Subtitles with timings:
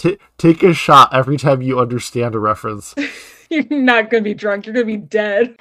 [0.00, 2.94] T- take a shot every time you understand a reference.
[3.50, 4.64] You're not going to be drunk.
[4.64, 5.58] You're going to be dead.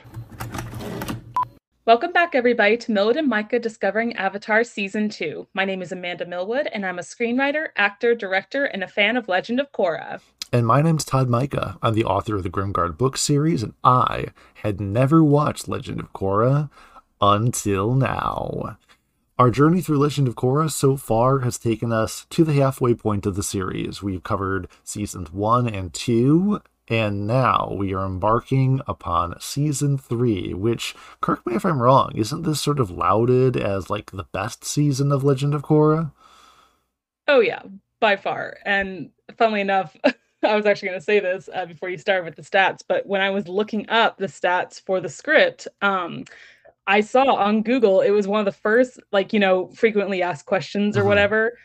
[1.85, 5.45] Welcome back, everybody, to Milwood and Mika Discovering Avatar Season 2.
[5.53, 9.27] My name is Amanda Milwood, and I'm a screenwriter, actor, director, and a fan of
[9.27, 10.21] Legend of Korra.
[10.53, 11.77] And my name's Todd Mika.
[11.81, 16.13] I'm the author of the Grimguard book series, and I had never watched Legend of
[16.13, 16.69] Korra
[17.19, 18.77] until now.
[19.39, 23.25] Our journey through Legend of Korra so far has taken us to the halfway point
[23.25, 24.03] of the series.
[24.03, 30.93] We've covered seasons one and two, and now we are embarking upon season three, which,
[31.21, 35.09] correct me if I'm wrong, isn't this sort of lauded as like the best season
[35.09, 36.11] of Legend of Korra?
[37.29, 37.61] Oh, yeah,
[38.01, 38.57] by far.
[38.65, 39.95] And funnily enough,
[40.43, 43.05] I was actually going to say this uh, before you start with the stats, but
[43.05, 46.25] when I was looking up the stats for the script, um,
[46.89, 50.47] I saw on Google it was one of the first, like, you know, frequently asked
[50.47, 51.09] questions or mm-hmm.
[51.09, 51.55] whatever.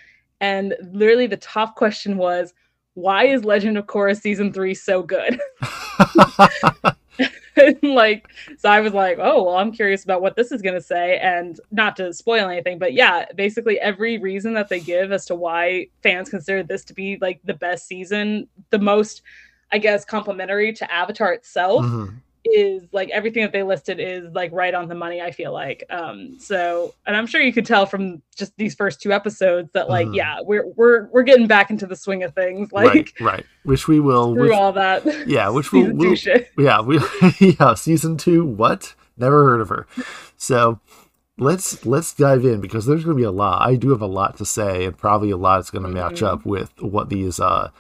[0.43, 2.53] And literally the top question was,
[2.93, 5.41] why is Legend of Korra season three so good?
[7.83, 10.83] like, so I was like, oh, well, I'm curious about what this is going to
[10.83, 11.19] say.
[11.19, 15.35] And not to spoil anything, but yeah, basically every reason that they give as to
[15.35, 19.23] why fans consider this to be like the best season, the most,
[19.73, 21.87] I guess, complimentary to Avatar itself.
[21.87, 25.53] Mm-hmm is like everything that they listed is like right on the money i feel
[25.53, 29.71] like um so and i'm sure you could tell from just these first two episodes
[29.73, 30.15] that like mm.
[30.15, 33.47] yeah we're we're we're getting back into the swing of things like right, right.
[33.65, 36.15] which we will through which, all that yeah which we will
[36.59, 37.01] yeah we
[37.41, 39.87] yeah season two what never heard of her
[40.37, 40.79] so
[41.39, 44.07] let's let's dive in because there's going to be a lot i do have a
[44.07, 45.99] lot to say and probably a lot is going to mm-hmm.
[45.99, 47.71] match up with what these uh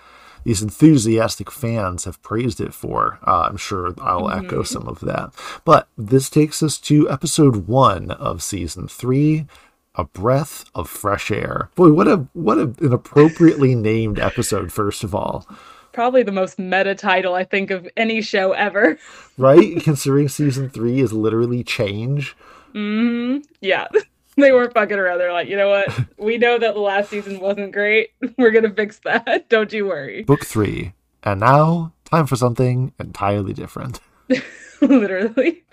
[0.44, 3.18] these enthusiastic fans have praised it for.
[3.26, 4.46] Uh, I'm sure I'll mm-hmm.
[4.46, 5.34] echo some of that.
[5.64, 9.46] But this takes us to episode one of season three.
[9.96, 11.70] A breath of fresh air.
[11.76, 14.72] Boy, what a what a, an appropriately named episode.
[14.72, 15.46] First of all,
[15.92, 18.98] probably the most meta title I think of any show ever.
[19.38, 22.36] right, considering season three is literally change.
[22.72, 23.38] Hmm.
[23.60, 23.86] Yeah.
[24.36, 25.18] they weren't fucking around.
[25.18, 25.88] They're like, you know what?
[26.18, 28.10] We know that the last season wasn't great.
[28.38, 29.48] We're gonna fix that.
[29.48, 30.22] Don't you worry.
[30.22, 34.00] Book three, and now time for something entirely different.
[34.80, 35.64] Literally.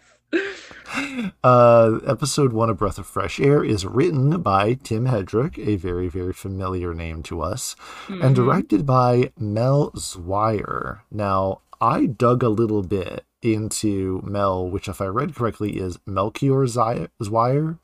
[1.44, 6.10] Uh, episode one of Breath of Fresh Air is written by Tim Hedrick, a very,
[6.10, 7.76] very familiar name to us,
[8.08, 8.22] mm-hmm.
[8.22, 11.00] and directed by Mel Zwyer.
[11.10, 16.66] Now, I dug a little bit into Mel, which, if I read correctly, is Melchior
[16.68, 17.80] Zwyer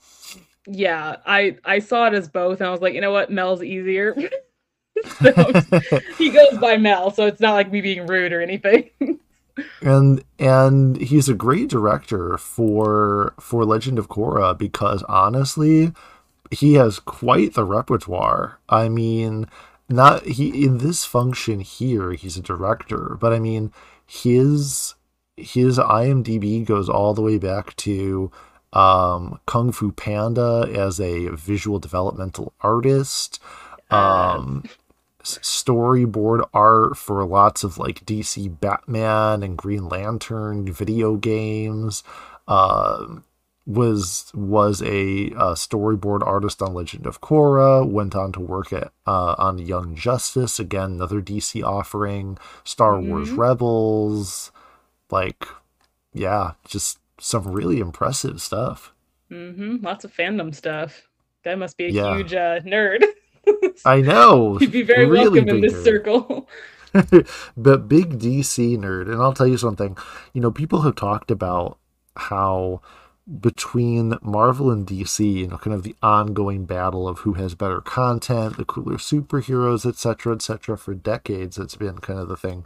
[0.67, 3.63] yeah, I I saw it as both, and I was like, you know what, Mel's
[3.63, 4.15] easier.
[5.21, 5.31] so,
[6.17, 8.89] he goes by Mel, so it's not like me being rude or anything.
[9.81, 15.93] and and he's a great director for for Legend of Korra because honestly,
[16.51, 18.59] he has quite the repertoire.
[18.67, 19.47] I mean,
[19.87, 23.71] not he in this function here, he's a director, but I mean
[24.05, 24.95] his
[25.37, 28.31] his IMDb goes all the way back to
[28.77, 33.41] um, Kung Fu Panda as a visual developmental artist,
[33.89, 34.63] um,
[35.23, 42.03] storyboard art for lots of like DC Batman and Green Lantern video games.
[42.47, 43.17] Uh,
[43.65, 47.85] was was a, a, storyboard artist on Legend of Korra.
[47.85, 52.37] Went on to work at uh, on Young Justice again, another DC offering.
[52.63, 53.09] Star mm-hmm.
[53.09, 54.51] Wars Rebels,
[55.11, 55.47] like
[56.13, 58.93] yeah, just some really impressive stuff.
[59.31, 59.83] Mm-hmm.
[59.83, 61.07] Lots of fandom stuff.
[61.43, 62.15] That must be a yeah.
[62.15, 63.03] huge uh, nerd.
[63.85, 64.59] I know.
[64.59, 65.83] You'd be very really welcome in this nerd.
[65.83, 66.49] circle.
[67.57, 69.97] but big DC nerd, and I'll tell you something.
[70.33, 71.77] You know, people have talked about
[72.15, 72.81] how
[73.39, 77.81] between Marvel and DC, you know, kind of the ongoing battle of who has better
[77.81, 80.77] content, the cooler superheroes, etc., etc.
[80.77, 82.65] For decades, it's been kind of the thing.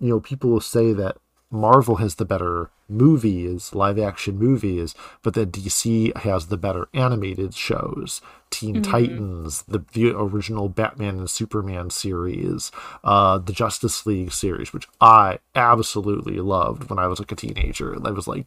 [0.00, 1.18] You know, people will say that
[1.50, 7.54] Marvel has the better movies, live action movies, but that DC has the better animated
[7.54, 8.20] shows.
[8.50, 8.90] Teen mm-hmm.
[8.90, 12.70] Titans, the, the original Batman and Superman series,
[13.02, 17.98] uh, the Justice League series, which I absolutely loved when I was like a teenager.
[17.98, 18.46] That was like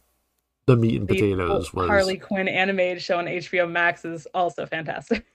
[0.66, 4.64] the meat and the potatoes was Harley Quinn animated show on HBO Max is also
[4.66, 5.26] fantastic.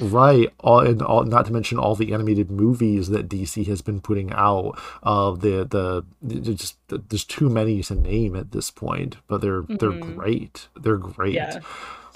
[0.00, 0.52] Right.
[0.58, 4.32] All and all not to mention all the animated movies that dc has been putting
[4.32, 9.40] out of uh, the the just there's too many to name at this point but
[9.40, 9.76] they're mm-hmm.
[9.76, 10.68] they're great.
[10.74, 11.34] They're great.
[11.34, 11.60] Yeah.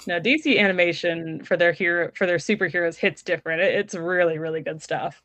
[0.05, 3.61] No dc animation for their hero for their superheroes hits different.
[3.61, 5.23] It, it's really really good stuff.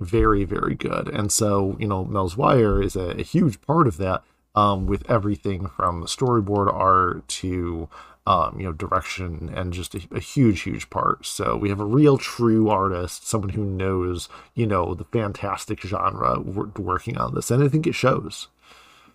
[0.00, 1.08] Very very good.
[1.08, 4.22] And so you know Mel Zwyer is a, a huge part of that
[4.54, 7.88] um, with everything from storyboard art to
[8.26, 11.24] um, you know, direction and just a, a, huge, huge part.
[11.24, 16.38] So we have a real true artist, someone who knows, you know, the fantastic genre
[16.40, 17.50] working on this.
[17.50, 18.48] And I think it shows.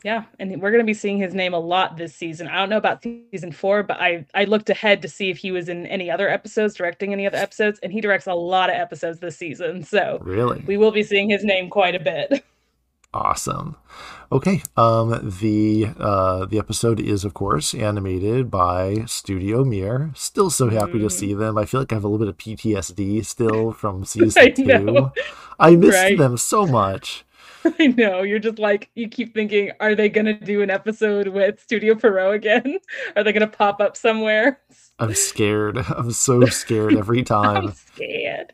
[0.04, 2.48] Yeah, and we're going to be seeing his name a lot this season.
[2.48, 5.52] I don't know about season four, but I I looked ahead to see if he
[5.52, 8.76] was in any other episodes, directing any other episodes, and he directs a lot of
[8.76, 9.82] episodes this season.
[9.82, 12.46] So really, we will be seeing his name quite a bit.
[13.16, 13.78] Awesome.
[14.30, 14.62] Okay.
[14.76, 20.12] Um, the uh, the episode is of course animated by Studio Mir.
[20.16, 21.04] Still so happy mm.
[21.04, 21.58] to see them.
[21.58, 25.12] I feel like I have a little bit of PTSD still from season I two.
[25.58, 26.18] I missed right.
[26.18, 27.24] them so much.
[27.80, 28.22] I know.
[28.22, 32.36] You're just like you keep thinking, are they gonna do an episode with Studio Pierrot
[32.36, 32.80] again?
[33.16, 34.60] Are they gonna pop up somewhere?
[35.00, 35.78] I'm scared.
[35.78, 37.68] I'm so scared every time.
[37.68, 38.54] I'm scared.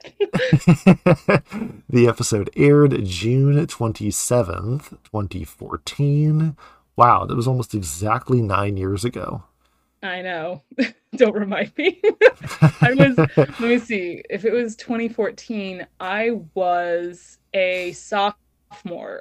[1.89, 6.57] the episode aired June 27th, 2014.
[6.95, 9.43] Wow, that was almost exactly nine years ago.
[10.01, 10.63] I know.
[11.15, 12.01] Don't remind me.
[12.81, 14.23] I was, let me see.
[14.31, 18.39] If it was 2014, I was a sophomore.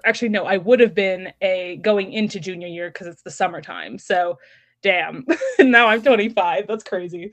[0.05, 3.99] Actually, no, I would have been a going into junior year because it's the summertime.
[3.99, 4.38] So
[4.82, 5.26] damn.
[5.58, 6.67] now I'm 25.
[6.67, 7.32] That's crazy.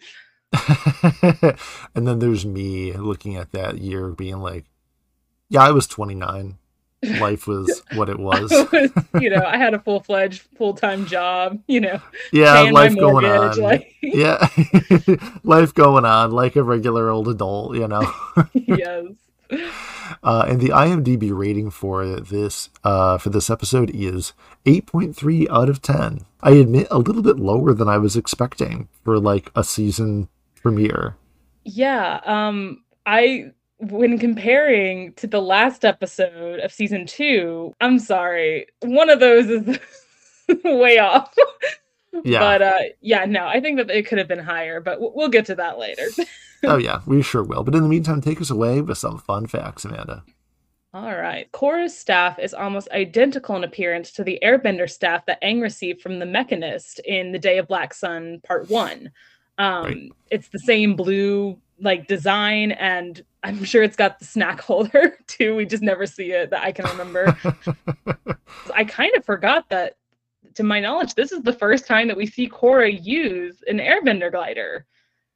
[1.96, 4.66] and then there's me looking at that year being like,
[5.50, 6.58] yeah, I was 29.
[7.20, 8.50] Life was what it was.
[8.72, 12.02] was you know, I had a full fledged full time job, you know.
[12.32, 13.58] Yeah, life going on.
[13.60, 13.94] Like...
[14.02, 14.48] yeah.
[15.44, 18.12] life going on like a regular old adult, you know.
[18.54, 19.06] yes.
[20.24, 24.34] Uh, and the IMDb rating for this uh, for this episode is
[24.66, 26.26] 8.3 out of 10.
[26.42, 30.30] I admit a little bit lower than I was expecting for like a season
[30.62, 31.18] premiere.
[31.64, 38.68] Yeah, um I when comparing to the last episode of season 2, I'm sorry.
[38.82, 39.80] One of those is
[40.64, 41.34] way off.
[42.24, 42.40] Yeah.
[42.40, 45.46] But uh yeah, no, I think that it could have been higher, but we'll get
[45.48, 46.08] to that later
[46.64, 47.64] oh yeah, we sure will.
[47.64, 50.24] But in the meantime, take us away with some fun facts, Amanda.
[50.94, 51.52] All right.
[51.52, 56.18] Korra's staff is almost identical in appearance to the Airbender staff that Aang received from
[56.18, 59.12] the Mechanist in The Day of Black Sun Part One.
[59.58, 60.12] Um, right.
[60.32, 65.56] It's the same blue like design, and I'm sure it's got the snack holder too.
[65.56, 67.38] We just never see it that I can remember.
[68.74, 69.97] I kind of forgot that,
[70.58, 74.32] to my knowledge, this is the first time that we see Korra use an Airbender
[74.32, 74.86] glider.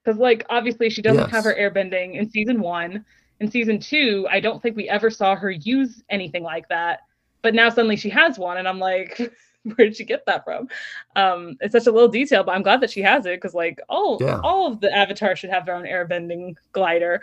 [0.03, 1.31] Because like obviously she doesn't yes.
[1.31, 3.05] have her airbending in season one.
[3.39, 7.01] In season two i don't think we ever saw her use anything like that.
[7.43, 9.17] But now suddenly she has one and i'm like
[9.63, 10.67] where did she get that from?
[11.15, 13.79] Um it's such a little detail but i'm glad that she has it because like
[13.89, 14.39] all yeah.
[14.43, 17.21] all of the avatars should have their own airbending glider.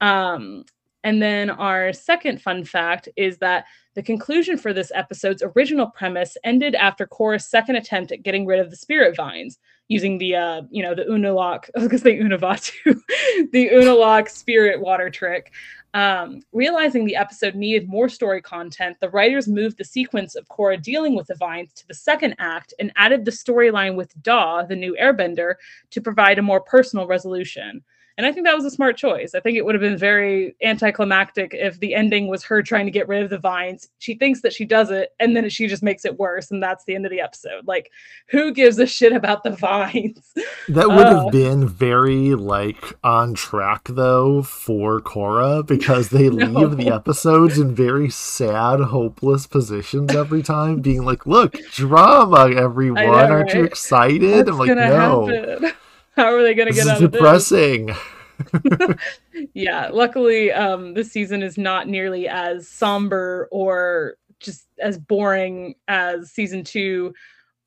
[0.00, 0.64] Um
[1.04, 3.64] and then our second fun fact is that
[3.94, 8.60] the conclusion for this episode's original premise ended after Korra's second attempt at getting rid
[8.60, 9.58] of the spirit vines
[9.88, 12.72] using the uh, you know, the Unalaq, I was gonna say Unavatu,
[13.52, 15.52] the Unalaq spirit water trick.
[15.92, 20.80] Um, realizing the episode needed more story content, the writers moved the sequence of Korra
[20.80, 24.76] dealing with the vines to the second act and added the storyline with Daw, the
[24.76, 25.54] new airbender,
[25.90, 27.82] to provide a more personal resolution.
[28.20, 29.34] And I think that was a smart choice.
[29.34, 32.90] I think it would have been very anticlimactic if the ending was her trying to
[32.90, 33.88] get rid of the vines.
[33.98, 36.84] She thinks that she does it, and then she just makes it worse, and that's
[36.84, 37.66] the end of the episode.
[37.66, 37.90] Like,
[38.26, 40.34] who gives a shit about the vines?
[40.68, 46.44] That would uh, have been very like on track though for Korra because they no.
[46.60, 53.02] leave the episodes in very sad, hopeless positions every time, being like, "Look, drama, everyone!
[53.02, 53.54] Know, Aren't right?
[53.54, 55.72] you excited?" What's I'm like, "No." Happen?
[56.16, 57.90] How are they going to get out depressing.
[57.90, 58.96] of this?
[59.54, 66.30] yeah, luckily, um, this season is not nearly as somber or just as boring as
[66.30, 67.14] season two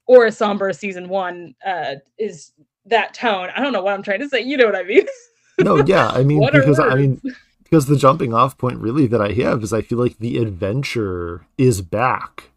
[0.05, 2.51] or as somber as season one uh, is
[2.85, 3.49] that tone.
[3.55, 4.41] I don't know what I'm trying to say.
[4.41, 5.05] You know what I mean?
[5.59, 6.09] no, yeah.
[6.09, 7.21] I mean, because I mean,
[7.63, 11.45] because the jumping off point really that I have is I feel like the adventure
[11.57, 12.49] is back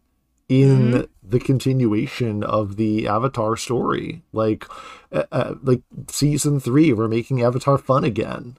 [0.48, 1.04] in mm-hmm.
[1.28, 4.22] The continuation of the Avatar story.
[4.32, 4.64] Like,
[5.12, 8.56] uh, uh, like season three, we're making Avatar fun again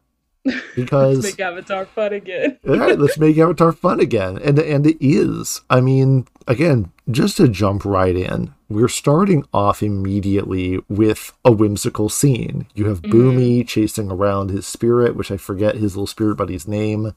[0.75, 2.59] because make Avatar fun again.
[2.67, 5.61] all right, let's make Avatar fun again, and and it is.
[5.69, 12.09] I mean, again, just to jump right in, we're starting off immediately with a whimsical
[12.09, 12.67] scene.
[12.73, 13.39] You have mm-hmm.
[13.39, 17.13] Bumi chasing around his spirit, which I forget his little spirit buddy's name.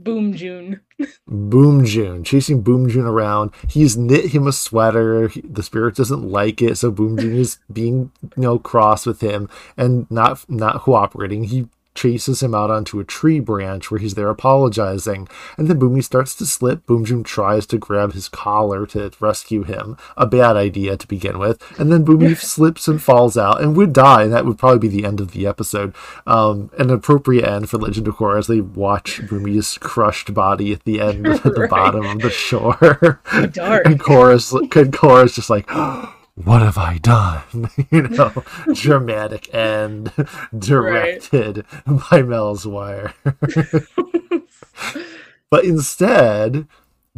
[0.00, 0.80] Bumju.
[1.26, 3.52] Boom June, chasing Bumju around.
[3.68, 5.28] He's knit him a sweater.
[5.28, 10.10] The spirit doesn't like it, so Bumju is being, you know, cross with him and
[10.10, 11.44] not not cooperating.
[11.44, 15.28] He chases him out onto a tree branch where he's there apologizing.
[15.56, 16.86] And then Bumi starts to slip.
[16.86, 19.96] Boom tries to grab his collar to rescue him.
[20.16, 21.62] A bad idea to begin with.
[21.78, 24.24] And then Bumi slips and falls out and would die.
[24.24, 25.94] And that would probably be the end of the episode.
[26.26, 30.84] Um, an appropriate end for Legend of Korra as they watch Bumi's crushed body at
[30.84, 31.70] the end at the right.
[31.70, 33.20] bottom of the shore.
[33.52, 33.86] Dark.
[33.86, 35.68] and Korra's, Korra's just like,
[36.34, 37.70] what have I done?
[37.90, 40.12] you know, dramatic end
[40.58, 42.00] directed right.
[42.10, 43.14] by Mel Zwyer.
[45.50, 46.66] but instead,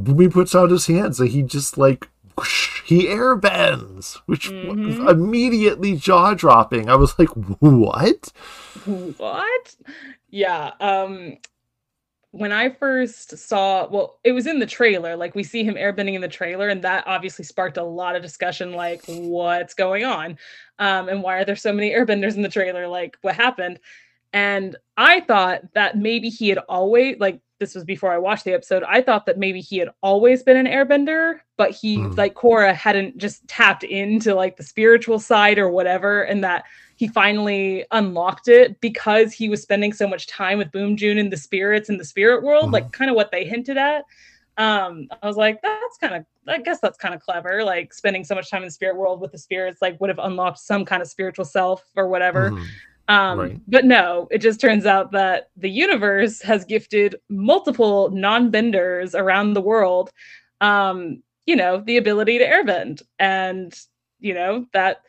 [0.00, 4.86] Bumi puts out his hands and he just like whoosh, he airbends, which mm-hmm.
[4.86, 6.90] was immediately jaw dropping.
[6.90, 8.32] I was like, what?
[8.84, 9.76] What?
[10.28, 10.72] Yeah.
[10.80, 11.38] Um
[12.38, 15.16] when I first saw, well, it was in the trailer.
[15.16, 18.22] Like we see him airbending in the trailer, and that obviously sparked a lot of
[18.22, 18.72] discussion.
[18.72, 20.38] Like, what's going on,
[20.78, 22.88] um, and why are there so many airbenders in the trailer?
[22.88, 23.80] Like, what happened?
[24.32, 28.52] And I thought that maybe he had always like this was before I watched the
[28.52, 28.82] episode.
[28.82, 32.16] I thought that maybe he had always been an airbender, but he mm.
[32.16, 36.64] like Korra hadn't just tapped into like the spiritual side or whatever, and that
[36.96, 41.36] he finally unlocked it because he was spending so much time with Bumju and the
[41.36, 42.72] spirits in the spirit world, mm-hmm.
[42.72, 44.04] like kind of what they hinted at.
[44.56, 47.62] Um, I was like, that's kind of, I guess that's kind of clever.
[47.62, 50.18] Like spending so much time in the spirit world with the spirits, like would have
[50.18, 52.50] unlocked some kind of spiritual self or whatever.
[52.50, 52.64] Mm-hmm.
[53.08, 53.60] Um, right.
[53.68, 59.52] But no, it just turns out that the universe has gifted multiple non benders around
[59.52, 60.10] the world,
[60.62, 63.02] um, you know, the ability to airbend.
[63.18, 63.78] And,
[64.18, 65.02] you know, that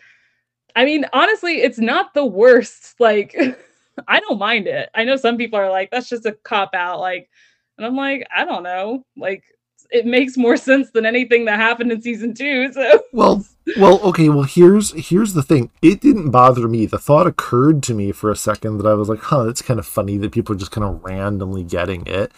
[0.78, 2.94] I mean, honestly, it's not the worst.
[3.00, 3.36] Like,
[4.08, 4.90] I don't mind it.
[4.94, 7.00] I know some people are like, that's just a cop out.
[7.00, 7.32] Like,
[7.78, 9.04] and I'm like, I don't know.
[9.18, 9.44] Like,
[9.90, 12.72] it makes more sense than anything that happened in season two.
[12.74, 13.44] So well,
[13.78, 14.30] well, okay.
[14.30, 15.72] Well, here's here's the thing.
[15.82, 16.86] It didn't bother me.
[16.86, 19.80] The thought occurred to me for a second that I was like, huh, that's kind
[19.80, 22.32] of funny that people are just kind of randomly getting it.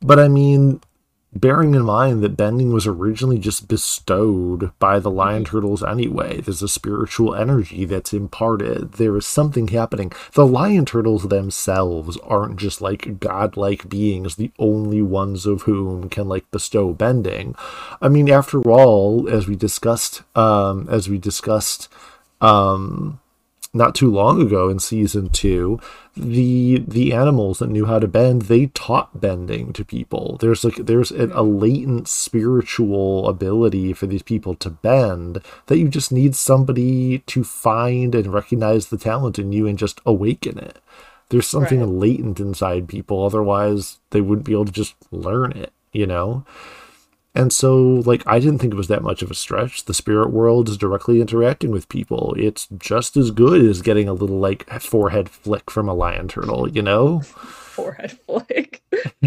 [0.00, 0.80] But I mean,
[1.40, 5.56] bearing in mind that bending was originally just bestowed by the lion mm-hmm.
[5.56, 6.40] turtles anyway.
[6.40, 8.92] There's a spiritual energy that's imparted.
[8.92, 10.12] There is something happening.
[10.32, 16.28] The lion turtles themselves aren't just like godlike beings, the only ones of whom can
[16.28, 17.54] like bestow bending.
[18.00, 21.88] I mean, after all, as we discussed, um, as we discussed,
[22.40, 23.20] um,
[23.76, 25.80] not too long ago in season two,
[26.16, 30.38] the the animals that knew how to bend, they taught bending to people.
[30.40, 35.88] There's like there's a, a latent spiritual ability for these people to bend that you
[35.88, 40.78] just need somebody to find and recognize the talent in you and just awaken it.
[41.28, 41.88] There's something right.
[41.88, 46.44] latent inside people, otherwise they wouldn't be able to just learn it, you know?
[47.36, 49.84] And so, like, I didn't think it was that much of a stretch.
[49.84, 52.34] The spirit world is directly interacting with people.
[52.38, 56.66] It's just as good as getting a little, like, forehead flick from a lion turtle,
[56.66, 57.20] you know?
[57.20, 58.82] Forehead flick.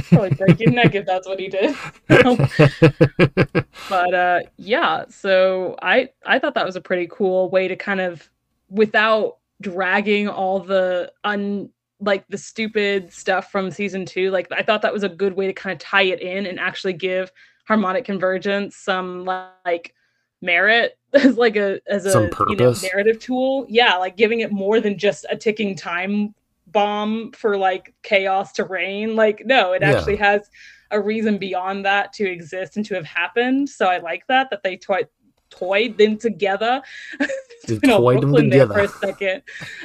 [0.10, 1.76] Probably break your neck if that's what he did.
[3.90, 8.02] but, uh, yeah, so I, I thought that was a pretty cool way to kind
[8.02, 8.28] of,
[8.72, 14.82] without dragging all the un, like the stupid stuff from season two, like, I thought
[14.82, 17.32] that was a good way to kind of tie it in and actually give
[17.70, 19.94] harmonic convergence some like
[20.42, 23.66] merit as like a as a you know, narrative tool.
[23.70, 26.34] Yeah like giving it more than just a ticking time
[26.68, 29.16] bomb for like chaos to reign.
[29.16, 29.92] Like no it yeah.
[29.92, 30.50] actually has
[30.90, 33.70] a reason beyond that to exist and to have happened.
[33.70, 35.08] So i like that that they toy-
[35.50, 36.82] toyed them together.
[37.68, 39.42] you know, toyed them together for a second.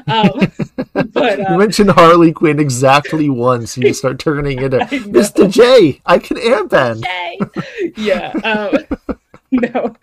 [0.06, 0.52] Um,
[1.12, 3.76] but uh, you mentioned Harley Quinn exactly once.
[3.76, 5.50] You start turning into Mr.
[5.50, 6.00] J.
[6.06, 7.04] I can airbend.
[7.97, 8.33] Yeah.
[8.44, 9.16] Um,
[9.50, 9.94] no,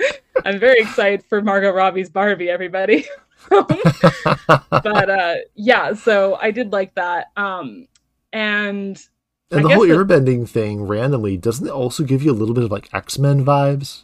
[0.45, 2.49] I'm very excited for Margot Robbie's Barbie.
[2.49, 3.05] Everybody.
[3.49, 7.27] but uh, yeah, so I did like that.
[7.35, 7.87] Um,
[8.33, 9.01] and
[9.49, 12.63] and I the whole airbending thing randomly doesn't it also give you a little bit
[12.63, 14.03] of like X Men vibes?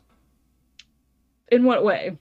[1.49, 2.17] In what way?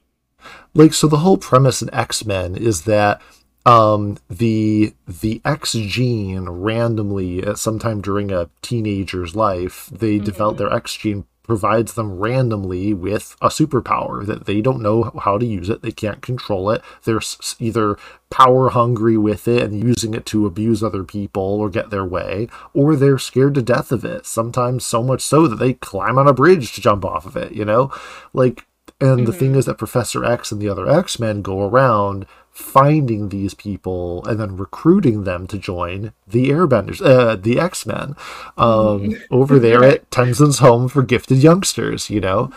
[0.74, 3.20] Like so the whole premise in X-Men is that
[3.64, 10.24] um, the the X gene randomly at some time during a teenager's life, they mm-hmm.
[10.24, 15.38] develop their X gene provides them randomly with a superpower that they don't know how
[15.38, 15.80] to use it.
[15.80, 16.82] They can't control it.
[17.04, 17.20] They're
[17.60, 17.96] either
[18.30, 22.48] power hungry with it and using it to abuse other people or get their way,
[22.74, 24.26] or they're scared to death of it.
[24.26, 27.52] Sometimes so much so that they climb on a bridge to jump off of it,
[27.52, 27.92] you know?
[28.32, 28.66] Like
[29.00, 29.24] and mm-hmm.
[29.26, 29.58] the thing mm-hmm.
[29.58, 34.40] is that Professor X and the other X Men go around finding these people and
[34.40, 38.16] then recruiting them to join the Airbenders, uh, the X Men,
[38.56, 39.22] um, mm-hmm.
[39.34, 42.08] over there at Tenzin's home for gifted youngsters.
[42.08, 42.50] You know.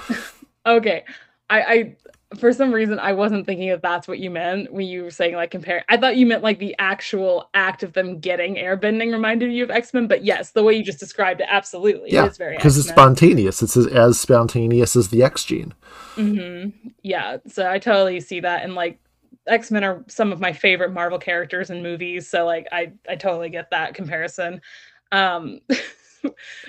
[0.65, 1.03] Okay,
[1.49, 1.95] I, I
[2.37, 5.35] for some reason I wasn't thinking that that's what you meant when you were saying
[5.35, 5.83] like compare.
[5.89, 9.71] I thought you meant like the actual act of them getting airbending reminded you of
[9.71, 12.55] X Men, but yes, the way you just described it, absolutely, yeah, it is very
[12.55, 13.63] because it's spontaneous.
[13.63, 15.73] It's as, as spontaneous as the X gene.
[16.15, 16.89] Mm-hmm.
[17.01, 18.99] Yeah, so I totally see that, and like
[19.47, 23.15] X Men are some of my favorite Marvel characters and movies, so like I I
[23.15, 24.61] totally get that comparison.
[25.11, 25.61] Um,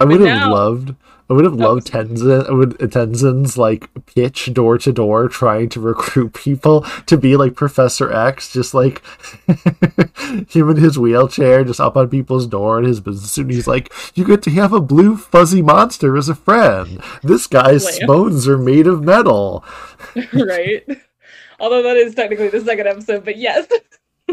[0.01, 0.95] I would have now, loved.
[1.31, 2.49] I would have loved Tenzin.
[2.49, 7.55] I would Tenzin's like pitch door to door trying to recruit people to be like
[7.55, 9.01] Professor X, just like
[10.49, 13.49] him in his wheelchair, just up on people's door in his business suit.
[13.49, 17.01] He's like, "You get to have a blue fuzzy monster as a friend.
[17.23, 19.65] This guy's bones are made of metal."
[20.33, 20.85] right.
[21.61, 23.69] Although that is technically the second episode, but yes.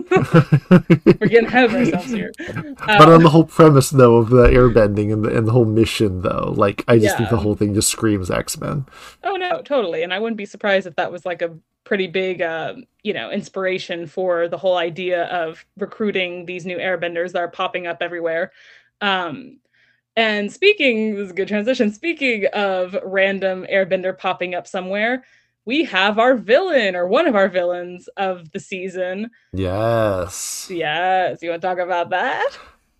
[1.19, 2.31] We're getting ahead of ourselves here.
[2.49, 5.65] Um, but on the whole premise, though, of the airbending and the, and the whole
[5.65, 7.17] mission, though, like I just yeah.
[7.17, 8.85] think the whole thing just screams X Men.
[9.23, 10.03] Oh no, totally.
[10.03, 13.31] And I wouldn't be surprised if that was like a pretty big, uh, you know,
[13.31, 18.51] inspiration for the whole idea of recruiting these new airbenders that are popping up everywhere.
[19.01, 19.59] Um,
[20.17, 21.93] and speaking, this is a good transition.
[21.93, 25.23] Speaking of random airbender popping up somewhere,
[25.67, 29.29] we have our villain or one of our villains of the season.
[29.51, 30.69] Yes.
[30.71, 31.43] Yes.
[31.43, 32.57] You want to talk about that?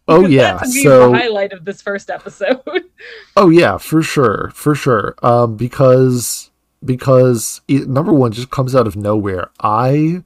[0.10, 0.62] Oh yeah.
[0.64, 2.62] so the highlight of this first episode.
[3.38, 5.16] oh yeah, for sure, for sure.
[5.24, 6.52] Um, because
[6.84, 9.50] because it, number one just comes out of nowhere.
[9.62, 10.24] I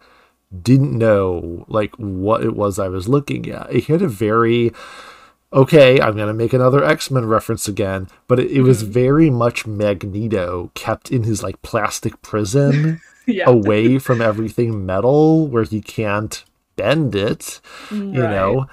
[0.61, 3.71] didn't know like what it was I was looking at.
[3.73, 4.71] It had a very
[5.53, 8.93] okay, I'm going to make another X Men reference again, but it, it was mm-hmm.
[8.93, 13.45] very much Magneto kept in his like plastic prison yeah.
[13.47, 16.43] away from everything metal where he can't
[16.75, 17.59] bend it,
[17.91, 17.99] right.
[17.99, 18.67] you know,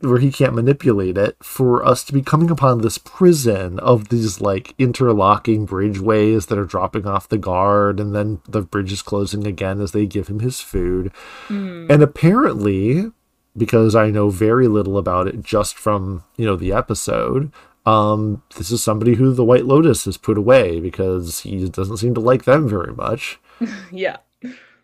[0.00, 4.40] where he can't manipulate it, for us to be coming upon this prison of these
[4.40, 9.46] like interlocking bridgeways that are dropping off the guard, and then the bridge is closing
[9.46, 11.10] again as they give him his food.
[11.48, 11.90] Mm.
[11.90, 13.10] And apparently,
[13.58, 17.52] because I know very little about it just from, you know, the episode.
[17.84, 22.14] Um, this is somebody who the White Lotus has put away because he doesn't seem
[22.14, 23.40] to like them very much.
[23.92, 24.18] yeah.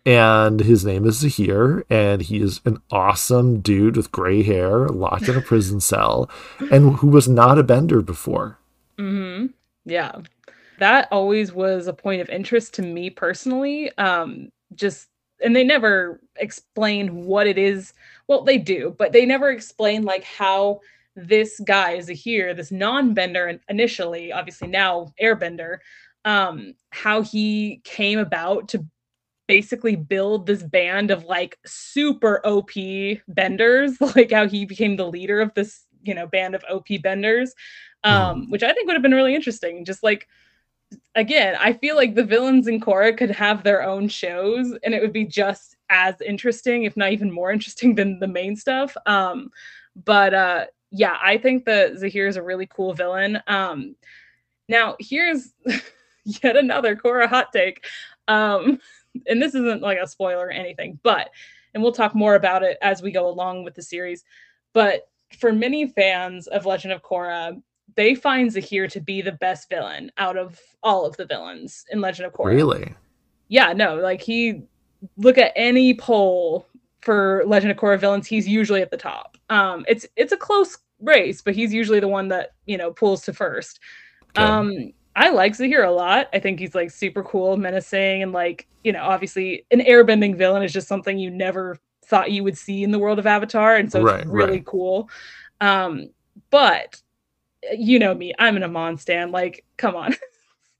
[0.05, 5.27] And his name is Zahir, and he is an awesome dude with gray hair, locked
[5.27, 6.29] in a prison cell,
[6.71, 8.59] and who was not a bender before.
[8.99, 9.47] Mm-hmm.
[9.85, 10.21] Yeah.
[10.77, 13.95] That always was a point of interest to me personally.
[13.97, 15.09] Um, just
[15.43, 17.93] and they never explain what it is
[18.27, 20.79] well they do but they never explain like how
[21.15, 25.77] this guy is a here this non-bender initially obviously now airbender
[26.25, 28.85] um how he came about to
[29.47, 32.71] basically build this band of like super op
[33.27, 37.53] benders like how he became the leader of this you know band of op benders
[38.03, 38.51] um mm.
[38.51, 40.27] which i think would have been really interesting just like
[41.15, 45.01] again, I feel like the villains in Korra could have their own shows and it
[45.01, 48.95] would be just as interesting, if not even more interesting than the main stuff.
[49.05, 49.49] Um,
[50.05, 53.39] but uh, yeah, I think that Zahir is a really cool villain.
[53.47, 53.95] Um,
[54.67, 55.53] now, here's
[56.25, 57.85] yet another Korra hot take.
[58.27, 58.79] Um,
[59.27, 61.29] and this isn't like a spoiler or anything, but,
[61.73, 64.23] and we'll talk more about it as we go along with the series.
[64.73, 67.61] But for many fans of Legend of Korra,
[67.95, 72.01] they find Zahir to be the best villain out of all of the villains in
[72.01, 72.47] Legend of Korra.
[72.47, 72.93] Really?
[73.47, 74.63] Yeah, no, like he
[75.17, 76.67] look at any poll
[77.01, 79.37] for Legend of Korra villains, he's usually at the top.
[79.49, 83.23] Um, it's it's a close race, but he's usually the one that you know pulls
[83.23, 83.79] to first.
[84.37, 84.45] Okay.
[84.45, 86.27] Um, I like Zahir a lot.
[86.33, 90.63] I think he's like super cool, menacing, and like you know, obviously an airbending villain
[90.63, 93.91] is just something you never thought you would see in the world of Avatar, and
[93.91, 94.65] so right, it's really right.
[94.65, 95.09] cool.
[95.61, 96.09] Um,
[96.49, 97.01] but
[97.77, 99.31] you know me, I'm an Amon stan.
[99.31, 100.15] Like, come on.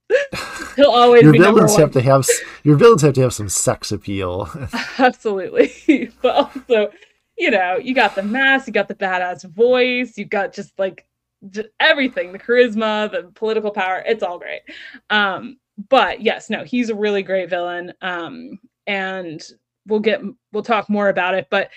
[0.76, 2.26] He'll always your villains have to have
[2.62, 4.50] your villains have to have some sex appeal.
[4.98, 6.90] Absolutely, but also,
[7.38, 11.06] you know, you got the mask, you got the badass voice, you got just like
[11.50, 14.02] just everything, the charisma, the political power.
[14.06, 14.62] It's all great.
[15.10, 17.92] Um, but yes, no, he's a really great villain.
[18.00, 19.42] Um, and
[19.86, 20.20] we'll get
[20.52, 21.48] we'll talk more about it.
[21.50, 21.70] But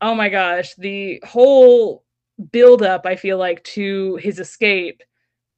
[0.00, 2.04] oh my gosh, the whole
[2.50, 5.02] build up I feel like to his escape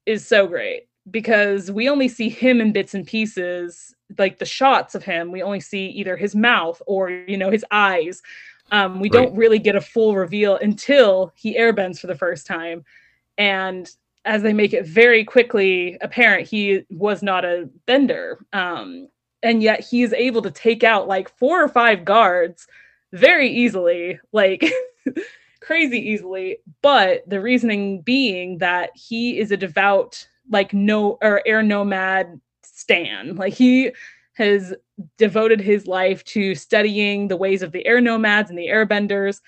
[0.05, 4.95] is so great because we only see him in bits and pieces like the shots
[4.95, 5.33] of him.
[5.33, 8.23] We only see either his mouth or you know his eyes.
[8.73, 9.25] Um, we right.
[9.25, 12.85] don't really get a full reveal until he airbends for the first time.
[13.39, 13.89] And
[14.25, 18.45] as they make it very quickly apparent he was not a bender.
[18.53, 19.09] Um,
[19.43, 22.67] and yet he is able to take out like four or five guards
[23.13, 24.65] very easily like
[25.61, 26.59] crazy easily.
[26.83, 33.37] But the reasoning being that he is a devout like no or air nomad stan.
[33.37, 33.93] Like he
[34.35, 34.75] has
[35.19, 39.41] devoted his life to studying the ways of the air nomads and the airbenders.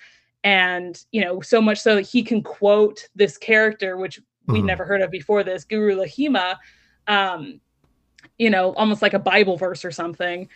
[0.43, 4.67] And you know so much so that he can quote this character which we'd Mhm.
[4.67, 6.57] never heard of before this guru Laghima
[7.07, 7.59] um
[8.37, 10.47] you know almost like a bible verse or something.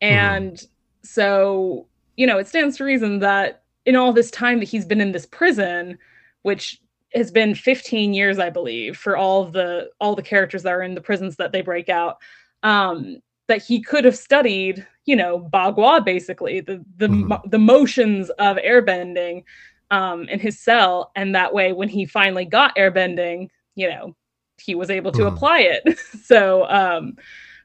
[0.00, 0.60] And
[1.02, 5.00] so you know it stands to reason that in all this time that he's been
[5.00, 5.98] in this prison
[6.42, 6.80] which
[7.14, 10.82] has been 15 years i believe for all of the all the characters that are
[10.82, 12.18] in the prisons that they break out
[12.62, 13.16] um
[13.48, 17.28] that he could have studied you know bagua basically the the Mhm.
[17.28, 19.42] mo- the motions of airbending
[19.90, 24.14] um in his cell and that way when he finally got airbending you know
[24.60, 25.28] he was able to Mhm.
[25.28, 27.16] apply it so um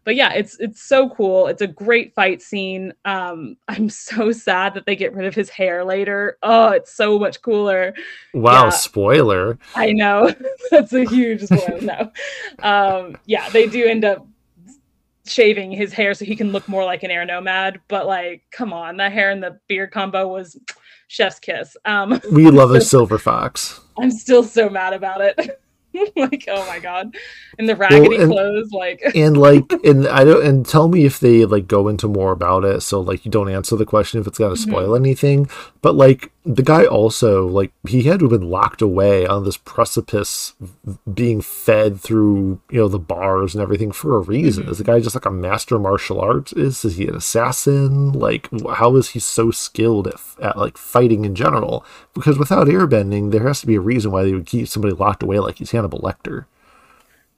[0.05, 4.73] but yeah it's it's so cool it's a great fight scene um i'm so sad
[4.73, 7.93] that they get rid of his hair later oh it's so much cooler
[8.33, 8.69] Wow, Yeah.
[8.71, 9.59] spoiler.
[9.75, 10.33] I know
[10.71, 11.79] that's a huge spoiler.
[11.81, 12.11] no,
[12.63, 14.25] um, yeah, they do end up
[15.25, 17.79] shaving his hair so he can look more like an air nomad.
[17.87, 20.57] But like, come on, that hair and the beard combo was
[21.07, 21.77] chef's kiss.
[21.85, 23.79] Um, We love a silver fox.
[24.01, 25.62] I'm still so mad about it.
[26.15, 27.15] like, oh my god,
[27.59, 31.19] and the raggedy and- clothes, like, and like and i don't and tell me if
[31.19, 34.27] they like go into more about it so like you don't answer the question if
[34.27, 34.69] it's gonna Mm-hmm.
[34.71, 35.49] spoil anything.
[35.81, 39.57] But like the guy also like he had to have been locked away on this
[39.57, 40.53] precipice
[41.13, 44.65] being fed through you know the bars and everything for a reason.
[44.65, 44.69] Mhm.
[44.71, 46.53] is the guy just like a master martial arts?
[46.53, 48.11] Is is he an assassin?
[48.13, 51.85] Like how is he so skilled at, at like fighting in general?
[52.13, 55.23] Because without airbending there has to be a reason why they would keep somebody locked
[55.23, 56.45] away like he's hannibal lecter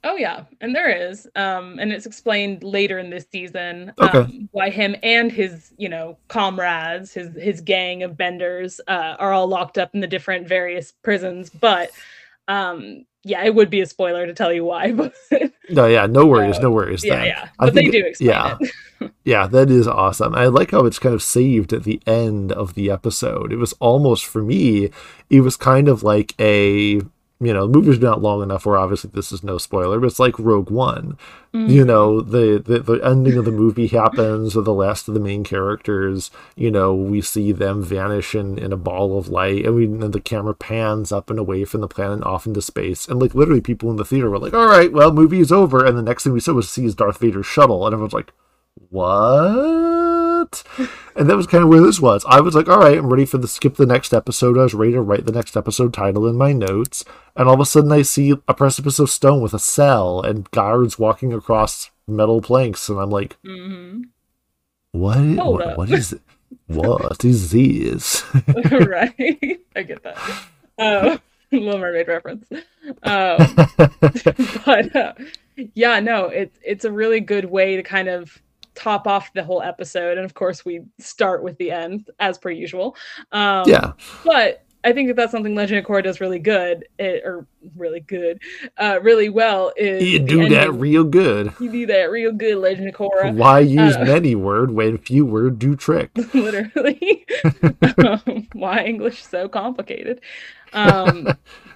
[0.04, 4.18] Oh yeah, and there is, um, and it's explained later in this season Okay.
[4.20, 9.32] um, why him and his, you know, comrades, his his gang of benders, uh, are
[9.32, 11.50] all locked up in the different various prisons.
[11.50, 11.90] But
[12.46, 14.92] um, yeah, it would be a spoiler to tell you why.
[15.30, 17.26] But no yeah no worries Uh, no worries yeah, then.
[17.26, 18.56] yeah, I but they do explain yeah.
[18.60, 18.70] it.
[19.24, 20.34] Yeah, that is awesome.
[20.34, 23.52] I like how it's kind of saved at the end of the episode.
[23.52, 24.90] It was almost for me,
[25.28, 27.02] it was kind of like a
[27.38, 30.06] you know, the movie's been out long enough where obviously this is no spoiler, but
[30.06, 31.18] it's like Rogue One.
[31.52, 31.70] Mm-hmm.
[31.70, 35.20] You know, the, the the ending of the movie happens, or the last of the
[35.20, 39.74] main characters, you know, we see them vanish in, in a ball of light, and
[39.74, 43.06] we and the camera pans up and away from the planet off into space.
[43.06, 45.84] And like literally people in the theater were like, All right, well, movie is over,
[45.84, 48.32] and the next thing we saw was see is Darth Vader's shuttle, and everyone's like,
[48.90, 50.25] what?
[51.14, 52.24] And that was kind of where this was.
[52.28, 54.58] I was like, all right, I'm ready for the skip the next episode.
[54.58, 57.04] I was ready to write the next episode title in my notes.
[57.34, 60.50] And all of a sudden, I see a precipice of stone with a cell and
[60.50, 62.88] guards walking across metal planks.
[62.88, 64.02] And I'm like, hmm
[64.96, 65.18] what?
[65.18, 66.22] What, what is it?
[66.68, 68.24] What is this?
[68.86, 70.46] right, I get that.
[70.78, 71.18] Uh,
[71.52, 72.46] Little Mermaid reference.
[73.02, 73.54] Um,
[74.64, 75.12] but uh,
[75.74, 78.40] yeah, no, it's it's a really good way to kind of
[78.76, 82.50] top off the whole episode, and of course we start with the end as per
[82.50, 82.96] usual.
[83.32, 83.92] Um, yeah.
[84.24, 87.98] but I think that that's something Legend of Korra does really good, it, or really
[87.98, 88.40] good,
[88.78, 89.72] uh, really well.
[89.76, 91.52] Is You do that real good.
[91.58, 93.34] you do that real good, Legend of Korra.
[93.34, 96.10] Why use Uh, many word when few word do trick?
[96.34, 97.26] literally
[97.98, 100.20] um, why english so complicated
[100.72, 101.28] um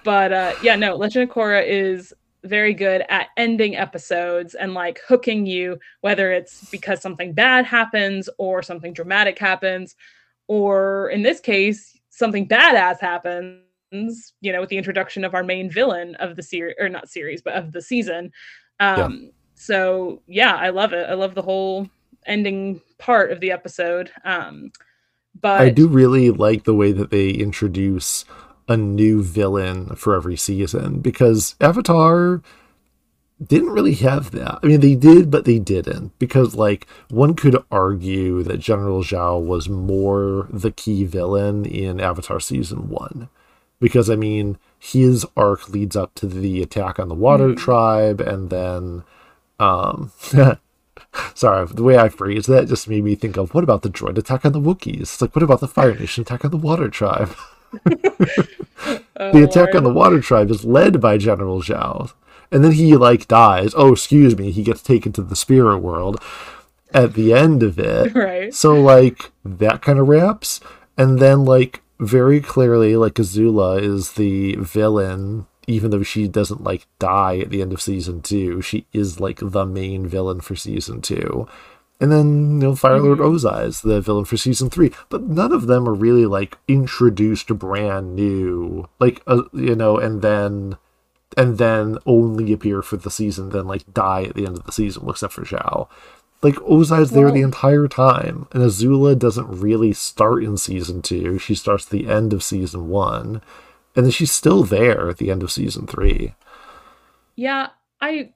[0.03, 4.99] but uh yeah no legend of korra is very good at ending episodes and like
[5.07, 9.95] hooking you whether it's because something bad happens or something dramatic happens
[10.47, 15.69] or in this case something badass happens you know with the introduction of our main
[15.69, 18.31] villain of the series or not series but of the season.
[18.79, 21.07] Um so yeah i love it.
[21.09, 21.87] I love the whole
[22.25, 24.11] ending part of the episode.
[24.23, 24.71] Um
[25.39, 28.25] but I do really like the way that they introduce
[28.71, 32.41] a new villain for every season because Avatar
[33.45, 34.59] didn't really have that.
[34.61, 39.43] I mean, they did, but they didn't because, like, one could argue that General Zhao
[39.43, 43.29] was more the key villain in Avatar season one
[43.79, 47.57] because, I mean, his arc leads up to the attack on the Water Mhm.
[47.57, 49.03] Tribe, and then,
[49.59, 50.11] um,
[51.33, 54.17] Sorry, the way I phrased that just made me think of what about the droid
[54.17, 55.01] attack on the Wookiees?
[55.01, 57.35] It's like, what about the Fire Nation attack on the Water Tribe?
[57.85, 59.75] oh, the attack Lord.
[59.75, 62.11] on the Water Tribe is led by General Zhao.
[62.51, 63.73] And then he, like, dies.
[63.75, 64.51] Oh, excuse me.
[64.51, 66.21] He gets taken to the spirit world
[66.93, 68.13] at the end of it.
[68.15, 70.59] right So, like, that kind of wraps.
[70.97, 76.87] And then, like, very clearly, like, Azula is the villain, even though she doesn't, like,
[76.99, 78.61] die at the end of season two.
[78.61, 81.47] She is, like, the main villain for season two.
[82.01, 84.91] And then, you know, Fire Lord Ozai is the villain for season three.
[85.09, 88.89] But none of them are really, like, introduced brand new.
[88.99, 90.77] Like, uh, you know, and then.
[91.37, 94.73] And then only appear for the season, then like die at the end of the
[94.73, 95.87] season, except for Zhao
[96.43, 101.37] Like Ozai's there Well- the entire time, and Azula doesn't really start in season two.
[101.39, 103.41] She starts at the end of season one,
[103.95, 106.33] and then she's still there at the end of season three.
[107.37, 107.69] Yeah,
[108.01, 108.31] I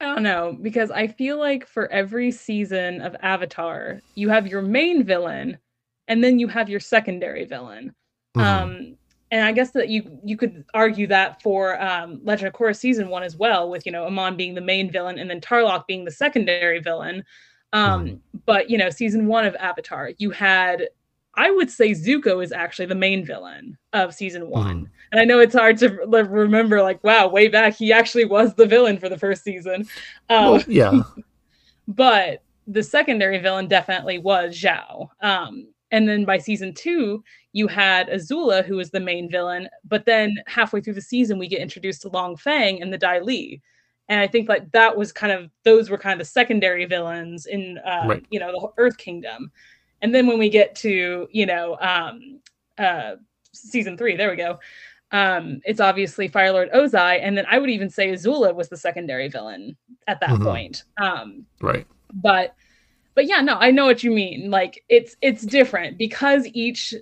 [0.00, 4.62] I don't know because I feel like for every season of Avatar, you have your
[4.62, 5.58] main villain
[6.08, 7.94] and then you have your secondary villain.
[8.36, 8.42] Mhm.
[8.42, 8.96] Um
[9.32, 13.08] and I guess that you you could argue that for um, Legend of Korra season
[13.10, 16.04] one as well, with you know Amon being the main villain and then Tarlok being
[16.04, 17.22] the secondary villain.
[17.72, 18.20] Um, Mhm.
[18.46, 20.88] But you know, season one of Avatar, you had
[21.36, 24.82] I would say Zuko is actually the main villain of season one.
[24.86, 24.90] Mhm.
[25.12, 28.54] And I know it's hard to like, remember, like, wow, way back, he actually was
[28.54, 29.86] the villain for the first season.
[30.28, 31.02] Um, Well, yeah,
[31.88, 35.08] but the secondary villain definitely was Zhao.
[35.22, 39.68] Um, and then by season two, you had Azula, who was the main villain.
[39.88, 43.18] But then halfway through the season, we get introduced to Long Fang and the Dai
[43.20, 43.60] Li.
[44.08, 47.46] And I think like that was kind of those were kind of the secondary villains
[47.46, 48.24] in uh, Right.
[48.30, 49.50] you know the Earth Kingdom.
[50.02, 52.40] And then when we get to you know um,
[52.78, 53.16] uh,
[53.52, 54.58] season three, there we go.
[55.12, 58.76] Um, it's obviously Fire Lord Ozai, and then I would even say Azula was the
[58.76, 60.44] secondary villain at that Mhm.
[60.44, 60.84] point.
[61.00, 61.86] Um, right.
[62.14, 62.54] but
[63.14, 66.94] but yeah no i know what you mean like it's it's different because each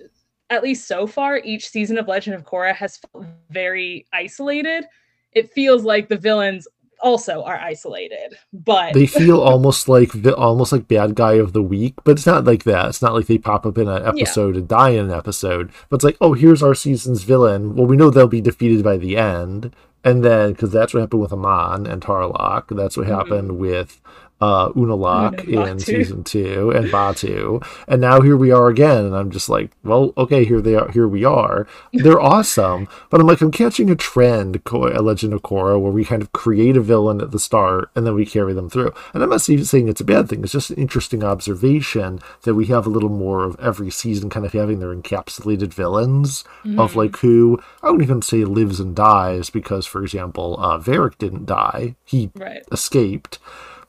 [0.49, 4.85] at least so far each season of legend of korra has felt very isolated
[5.31, 6.67] it feels like the villains
[7.01, 11.61] also are isolated but They feel almost like vi- almost like bad guy of the
[11.61, 12.89] week, but it's not like that.
[12.89, 15.71] It's not like they pop up in an episode and die in an episode.
[15.89, 17.75] But it's like, oh, here's our season's villain.
[17.75, 21.21] Well, we know they'll be defeated by the end, and then because that's what happened
[21.21, 22.75] with Amon and Tarlok.
[22.75, 23.15] That's what mm-hmm.
[23.15, 24.01] happened with
[24.41, 25.81] uh, Unalaq in Vaatu.
[25.81, 29.05] season two and Vaatu, and now here we are again.
[29.05, 30.89] And I'm just like, well, okay, here they are.
[30.91, 31.67] Here we are.
[31.93, 36.05] They're awesome, but I'm like, I'm catching a trend, a Legend of Korra, where we
[36.05, 38.93] kind of create a villain at the start and then we carry them through.
[39.13, 40.43] And I'm not even saying it's a bad thing.
[40.43, 44.45] It's just an interesting observation that we have a little more of every season kind
[44.45, 46.43] of having their encapsulated villains
[46.77, 46.95] of Mhm.
[46.95, 51.45] like who I wouldn't even say lives and dies because, for example, uh, Varrick didn't
[51.45, 51.95] die.
[52.05, 53.39] He right escaped,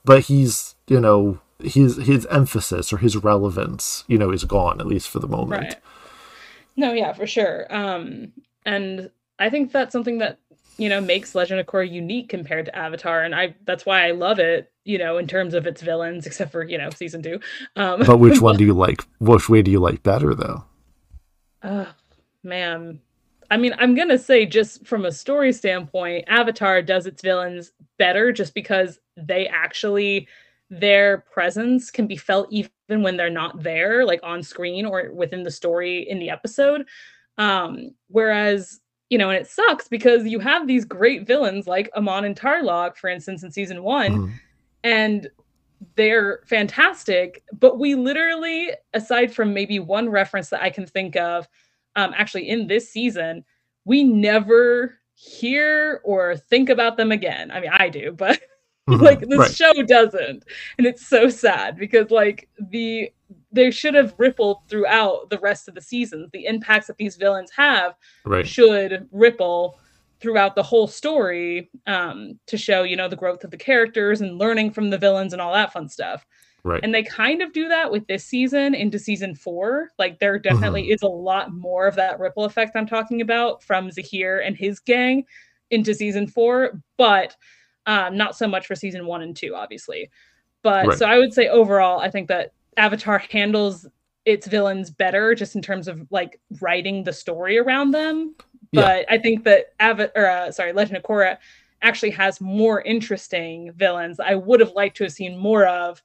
[0.04, 4.86] but he's you know his his emphasis or his relevance you know is gone at
[4.86, 5.62] least for the moment.
[5.62, 5.76] right
[6.76, 8.32] no yeah for sure um
[8.64, 10.38] and i think that's something that
[10.78, 14.10] you know makes legend of korra unique compared to avatar and i that's why i
[14.12, 17.38] love it you know in terms of its villains except for you know season two
[17.76, 19.04] um But which one do you like?
[19.18, 20.64] Which way do you like better though?
[21.62, 21.92] Oh,
[22.42, 23.00] man.
[23.50, 27.72] I mean, I'm going to say, just from a story standpoint, Avatar does its villains
[27.98, 30.28] better just because they actually,
[30.70, 35.42] their presence can be felt even when they're not there, like on screen or within
[35.42, 36.86] the story in the episode.
[37.38, 42.24] Um, whereas, you know, and it sucks because you have these great villains like Amon
[42.24, 44.32] and Tarlok, for instance, in season one, Mhm.
[44.84, 45.30] and
[45.96, 51.48] they're fantastic but we literally aside from maybe one reference that i can think of
[51.96, 53.44] um, actually in this season
[53.85, 58.40] we never hear or think about them again i mean i do but
[58.88, 59.03] Mhm.
[59.03, 59.55] like this right.
[59.55, 60.44] show doesn't
[60.79, 63.12] and it's so sad because like the
[63.53, 67.50] they should have rippled throughout the rest of the seasons the impacts that these villains
[67.55, 68.46] have right.
[68.48, 69.79] should ripple
[70.20, 74.38] throughout the whole story um, to show you know the growth of the characters and
[74.38, 76.26] learning from the villains and all that fun stuff
[76.64, 76.81] Right.
[76.83, 80.83] and they kind of do that with this season into season four like there definitely
[80.85, 80.92] Mm-hmm.
[80.92, 84.79] is a lot more of that ripple effect i'm talking about from zahir and his
[84.81, 85.25] gang
[85.70, 87.35] into season four but
[87.87, 90.11] um, not so much for season one and two obviously
[90.62, 90.99] but Right.
[90.99, 93.87] so i would say overall i think that avatar handles
[94.27, 98.35] its villains better just in terms of like writing the story around them
[98.73, 98.83] Yeah.
[98.83, 101.38] but I think that Ava- or uh, sorry, Legend of Korra
[101.83, 106.03] actually has more interesting villains I would have liked to have seen more of.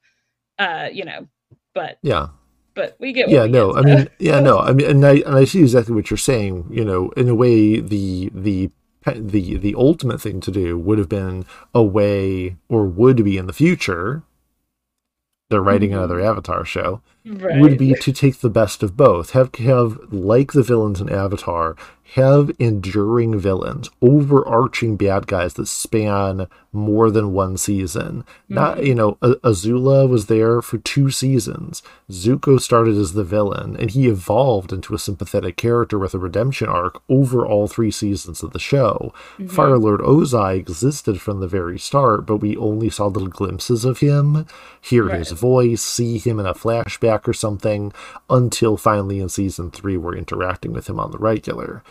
[0.58, 1.28] Uh, you know,
[1.74, 2.28] but yeah.
[2.76, 3.96] but we get what yeah we no get, i so.
[3.98, 6.84] mean yeah no i mean and i and i see exactly what you're saying you
[6.86, 8.70] know in a way the the
[9.16, 13.48] the the ultimate thing to do would have been a way or would be in
[13.48, 14.24] the future
[15.50, 15.98] they're writing Mhm.
[15.98, 17.60] another avatar show right.
[17.60, 21.76] would be to take the best of both have have like the villains in avatar
[22.14, 28.86] have enduring villains overarching bad guys that span more than one season not Mhm.
[28.88, 34.08] you know azula was there for two seasons zuko started as the villain and he
[34.08, 38.60] evolved into a sympathetic character with a redemption arc over all three seasons of the
[38.60, 39.50] show Mhm.
[39.50, 44.00] fire lord ozai existed from the very start but we only saw little glimpses of
[44.00, 44.46] him
[44.82, 47.92] hear his voice see him in a flashback or something
[48.30, 51.84] until finally in season three we're interacting with him on the regular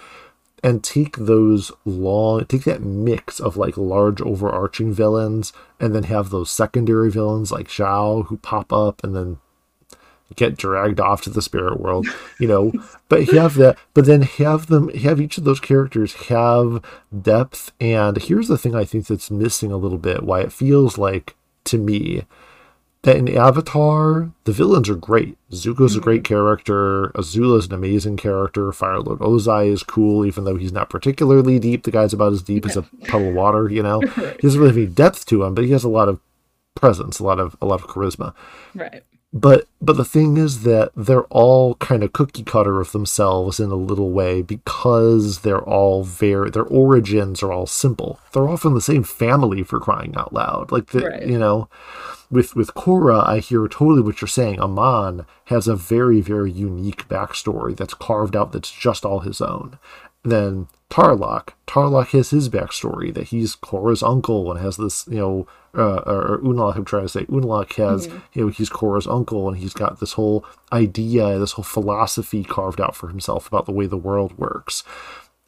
[0.62, 6.30] and take those long take that mix of like large overarching villains and then have
[6.30, 9.38] those secondary villains like Zhao who pop up and then
[10.36, 12.06] get dragged off to the spirit world,
[12.40, 12.72] you know.
[13.08, 16.82] but have that, but then have them have each of those characters have
[17.22, 17.72] depth.
[17.80, 20.22] And here's the thing I think that's missing a little bit.
[20.22, 22.24] Why it feels like to me
[23.04, 25.38] that in Avatar, the villains are great.
[25.50, 26.00] Zuko's mm-hmm.
[26.00, 26.34] a great mm-hmm.
[26.34, 27.08] character.
[27.10, 28.72] Azula's an amazing character.
[28.72, 31.84] Fire Lord Ozai is cool, even though he's not particularly deep.
[31.84, 34.00] The guy's about as deep as a puddle of water, you know.
[34.00, 36.20] He doesn't really have any depth to him, but he has a lot of
[36.74, 38.34] presence, a lot of a lot of charisma.
[38.74, 39.02] Right.
[39.36, 43.72] But but the thing is that they're all kind of cookie cutter of themselves in
[43.72, 48.20] a little way because they're all very their origins are all simple.
[48.32, 50.70] They're all from the same family for crying out loud.
[50.70, 51.26] Like the, right.
[51.26, 51.68] you know,
[52.30, 54.60] with with Korra, I hear totally what you're saying.
[54.60, 59.80] Amon has a very very unique backstory that's carved out that's just all his own.
[60.24, 65.46] Then Tarlok, Tarlok has his backstory that he's Korra's uncle and has this you know
[65.76, 68.18] uh, or Unalaq, I'm trying to say, Unalaq has, mm-hmm.
[68.32, 72.80] you know, he's Korra's uncle and he's got this whole idea, this whole philosophy carved
[72.80, 74.84] out for himself about the way the world works.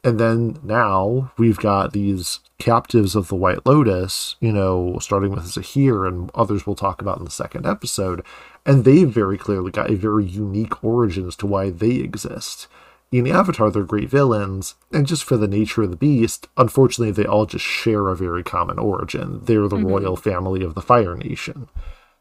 [0.03, 5.45] And then now we've got these captives of the White Lotus, you know, starting with
[5.45, 8.23] Zahir and others we'll talk about in the second episode.
[8.65, 12.67] And they've very clearly got a very unique origin as to why they exist
[13.11, 17.11] in the Avatar, they're great villains, and just for the nature of the beast, unfortunately,
[17.11, 19.39] they all just share a very common origin.
[19.43, 19.87] They're the mm-hmm.
[19.87, 21.69] royal family of the Fire Nation.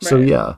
[0.03, 0.09] Right.
[0.09, 0.57] So, yeah,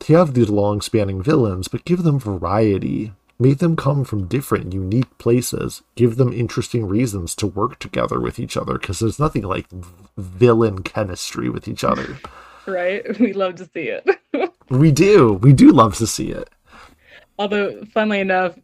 [0.00, 3.12] they have these long spanning villains, but give them variety.
[3.38, 5.80] Make them come from different, unique places.
[5.94, 9.66] Give them interesting reasons to work together with each other, because there's nothing like
[10.18, 12.18] villain chemistry with each other.
[12.66, 13.02] right?
[13.20, 14.06] We love to see it.
[14.68, 15.34] we do.
[15.34, 16.50] We do love to see it.
[17.38, 18.54] Although, funnily enough,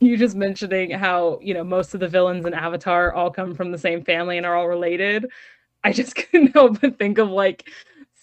[0.00, 3.72] you just mentioning how you know most of the villains in avatar all come from
[3.72, 5.26] the same family and are all related.
[5.84, 7.68] I just couldn't help but think of like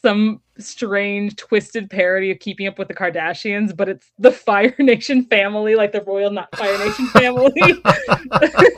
[0.01, 5.25] some strange twisted parody of keeping up with the kardashians but it's the fire nation
[5.25, 7.51] family like the royal not fire nation family.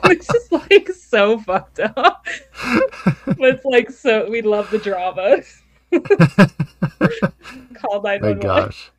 [0.10, 2.26] It's just like so fucked up.
[3.26, 5.38] But it's like so we love the drama
[7.74, 8.92] call 911 my gosh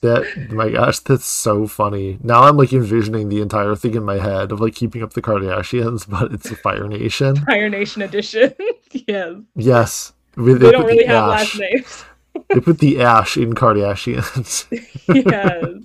[0.00, 2.18] that my gosh, that's so funny.
[2.22, 5.22] Now I'm like envisioning the entire thing in my head of like keeping up the
[5.22, 7.36] Kardashians, but it's a Fire Nation.
[7.36, 8.54] Fire Nation edition.
[8.92, 9.36] yes.
[9.56, 10.12] Yes.
[10.36, 11.58] They, they don't really the have ash.
[11.58, 12.04] last names.
[12.48, 14.66] they put the ash in Kardashians.
[15.08, 15.84] yes.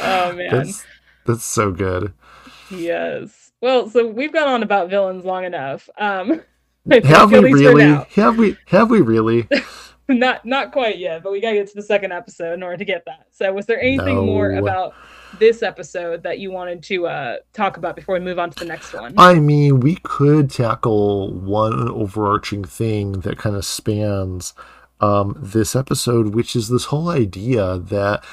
[0.00, 0.50] Oh man.
[0.50, 0.84] That's,
[1.26, 2.12] that's so good.
[2.70, 3.52] Yes.
[3.60, 5.88] Well, so we've gone on about villains long enough.
[5.98, 6.42] Um
[6.90, 8.04] have we really?
[8.14, 9.48] Have we have we really?
[10.08, 12.84] not not quite yet, but we gotta get to the second episode in order to
[12.84, 13.26] get that.
[13.30, 14.26] So, was there anything no.
[14.26, 14.94] more about
[15.38, 18.64] this episode that you wanted to uh, talk about before we move on to the
[18.64, 19.14] next one?
[19.16, 24.54] I mean, we could tackle one overarching thing that kind of spans
[25.00, 28.24] um, this episode, which is this whole idea that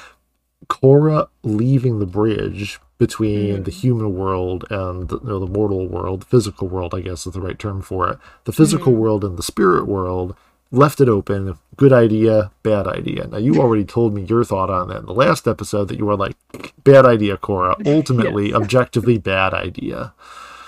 [0.68, 3.64] Korra leaving the bridge between mm.
[3.64, 7.32] the human world and the, you know, the mortal world, physical world, I guess is
[7.32, 8.96] the right term for it, the physical mm.
[8.96, 10.36] world and the spirit world
[10.70, 11.58] left it open.
[11.76, 13.26] Good idea, bad idea.
[13.26, 16.06] Now, you already told me your thought on that in the last episode that you
[16.06, 16.36] were like,
[16.84, 17.74] bad idea, Korra.
[17.86, 20.12] Ultimately, objectively, bad idea.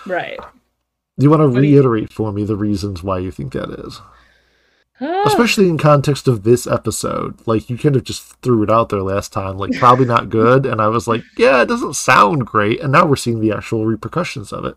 [0.07, 0.39] Right.
[1.19, 2.09] Do you want to what reiterate you...
[2.09, 4.01] for me the reasons why you think that is?
[5.01, 5.25] Ah.
[5.27, 7.37] Especially in context of this episode.
[7.47, 10.67] Like, you kind of just threw it out there last time, like, probably not good.
[10.67, 12.81] and I was like, yeah, it doesn't sound great.
[12.81, 14.77] And now we're seeing the actual repercussions of it.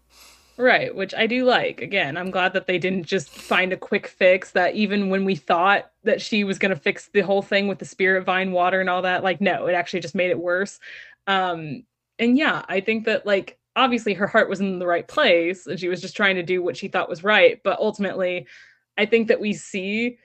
[0.57, 1.81] Right, which I do like.
[1.81, 5.35] Again, I'm glad that they didn't just find a quick fix that even when we
[5.35, 8.79] thought that she was going to fix the whole thing with the spirit vine water
[8.79, 10.79] and all that, like no, it actually just made it worse.
[11.27, 11.83] Um
[12.19, 15.77] and yeah, I think that like obviously her heart was in the right place and
[15.77, 18.47] she was just trying to do what she thought was right, but ultimately
[18.97, 20.17] I think that we see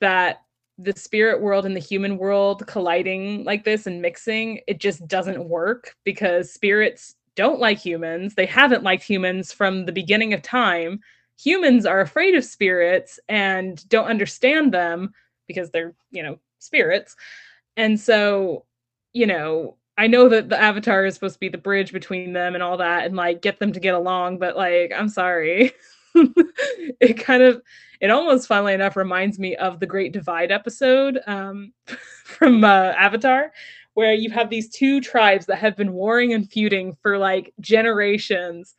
[0.00, 0.42] that
[0.78, 5.46] the spirit world and the human world colliding like this and mixing, it just doesn't
[5.46, 8.34] work because spirits don't like humans.
[8.34, 11.00] They haven't liked humans from the beginning of time.
[11.40, 15.12] Humans are afraid of spirits and don't understand them
[15.46, 17.16] because they're, you know, spirits.
[17.76, 18.64] And so,
[19.12, 22.54] you know, I know that the avatar is supposed to be the bridge between them
[22.54, 25.72] and all that and like get them to get along, but like, I'm sorry.
[26.14, 27.62] it kind of
[28.00, 31.72] it almost funnily enough reminds me of the Great Divide episode um,
[32.24, 33.52] from uh, Avatar,
[33.94, 38.74] where you have these two tribes that have been warring and feuding for like generations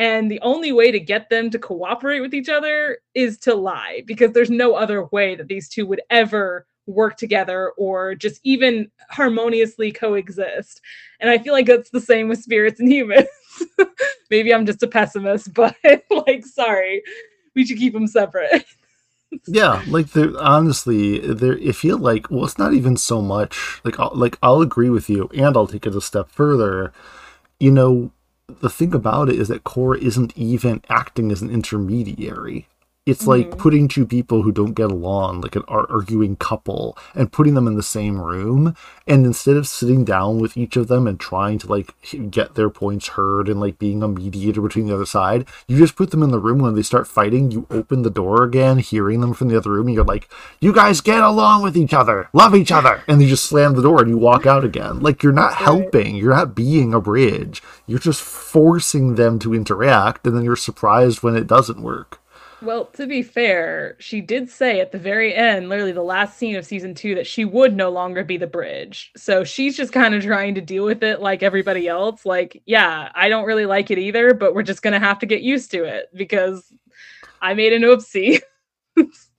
[0.00, 4.02] and the only way to get them to cooperate with each other is to lie
[4.06, 8.90] because there's no other way that these two would ever work together or just even
[9.10, 10.80] harmoniously coexist.
[11.20, 13.26] And i feel like that's the same with spirits and humans.
[14.30, 17.02] Maybe I'm just a pessimist, but like, sorry,
[17.54, 18.64] we should keep them separate.
[19.46, 23.98] yeah, like they're honestly, they I feel like well, it's not even so much like
[23.98, 26.92] I'll, like I'll agree with you, and I'll take it a step further.
[27.58, 28.10] You know,
[28.60, 32.66] the thing about it is that Korra isn't even acting as an intermediary.
[33.10, 33.58] It's like Mhm.
[33.58, 37.74] putting two people who don't get along, like an arguing couple, and putting them in
[37.74, 38.74] the same room.
[39.06, 41.94] And instead of sitting down with each of them and trying to like
[42.30, 45.96] get their points heard and like being a mediator between the other side, you just
[45.96, 47.50] put them in the room when they start fighting.
[47.50, 50.28] You open the door again, hearing them from the other room, and you're like,
[50.60, 53.82] "You guys get along with each other, love each other," and you just slam the
[53.82, 55.00] door and you walk out again.
[55.00, 57.60] Like you're not helping, you're not being a bridge.
[57.88, 62.19] You're just forcing them to interact, and then you're surprised when it doesn't work.
[62.62, 66.56] Well, to be fair, she did say at the very end, literally the last scene
[66.56, 69.10] of season two, that she would no longer be the bridge.
[69.16, 72.26] So she's just kind of trying to deal with it like everybody else.
[72.26, 75.26] Like, yeah, I don't really like it either, but we're just going to have to
[75.26, 76.70] get used to it because
[77.40, 78.40] I made an oopsie.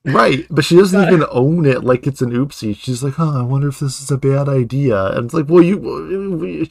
[0.03, 2.75] Right, but she doesn't But- even own it like it's an oopsie.
[2.75, 5.61] She's like, "Oh, I wonder if this is a bad idea." And it's like, "Well,
[5.61, 6.67] you,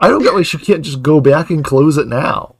[0.00, 2.56] I don't get why she can't just go back and close it now."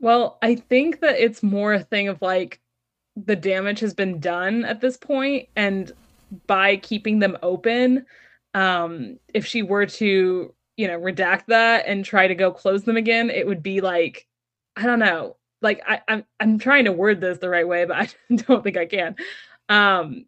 [0.00, 2.60] Well, I think that it's more a thing of like
[3.16, 5.92] the damage has been done at this point, and
[6.46, 8.06] by keeping them open,
[8.54, 12.96] um, if she were to, you know, redact that and try to go close them
[12.96, 14.26] again, it would be like,
[14.76, 17.96] I don't know, like I, I'm I'm trying to word this the right way, but
[18.30, 19.16] I don't think I can.
[19.68, 20.24] Um,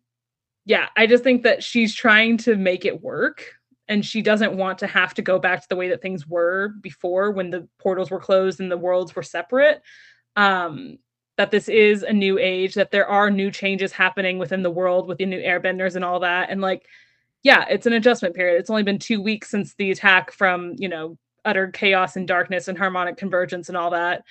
[0.66, 3.54] yeah, I just think that she's trying to make it work
[3.93, 6.70] and she doesn't want to have to go back to the way that things were
[6.82, 9.82] before when the portals were closed and the worlds were separate
[10.36, 10.99] um
[11.38, 15.09] that this is a new age that there are new changes happening within the world
[15.09, 16.51] with the new airbenders and all that.
[16.51, 16.86] And like
[17.45, 18.61] yeah it's an adjustment period.
[18.61, 22.68] It's only been 2 weeks since the attack from you know utter chaos and darkness
[22.68, 24.24] and harmonic convergence and all that.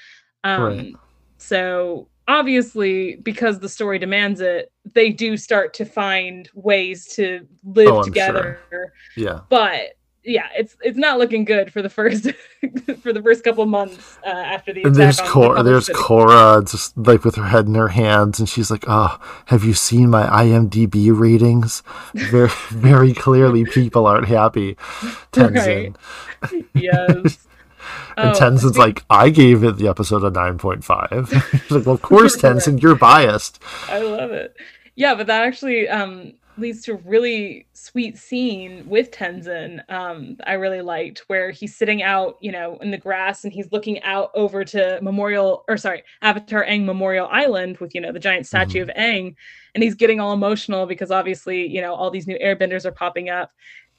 [0.45, 0.99] Um Right.
[1.39, 7.87] so obviously because the story demands it they do start to find ways to live
[7.89, 8.59] Oh, together
[9.15, 12.25] Yeah, but yeah it's it's not looking good for the first
[13.01, 15.49] for the first couple months uh, after the and there's Korra.
[15.49, 15.97] Republic There's City.
[15.99, 19.17] Korra, just like with her head in her hands, and she's like, "Oh,
[19.47, 21.81] have you seen my IMDb ratings?
[22.13, 24.75] Very, very clearly, people aren't happy."
[25.33, 25.95] Tenzin.
[26.75, 27.47] yes
[28.17, 31.51] And Oh, Tenzin's like, I gave it the episode a 9.5.
[31.51, 32.35] He's like, well, of course.
[32.41, 33.61] Tenzin, you're biased.
[33.87, 34.55] I love it.
[34.95, 39.81] Yeah, but that actually um leads to a really sweet scene with Tenzin.
[39.89, 43.71] Um, I really liked where he's sitting out, you know, in the grass and he's
[43.71, 48.19] looking out over to Memorial or sorry, Avatar Aang Memorial Island with, you know, the
[48.19, 49.35] giant statue of Aang,
[49.73, 53.29] and he's getting all emotional because obviously, you know, all these new airbenders are popping
[53.29, 53.51] up.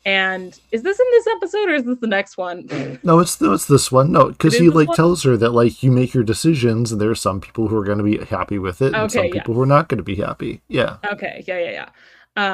[0.04, 2.68] And is this in this episode or is this the next one?
[3.04, 4.10] No, it's no, it's this one.
[4.12, 4.96] No, because he like one?
[4.96, 7.84] tells her that like you make your decisions, and there are some people who are
[7.84, 10.04] going to be happy with it, and some Okay, people who are not going to
[10.04, 10.62] be happy.
[10.68, 11.88] Yeah, Okay, yeah, yeah, yeah.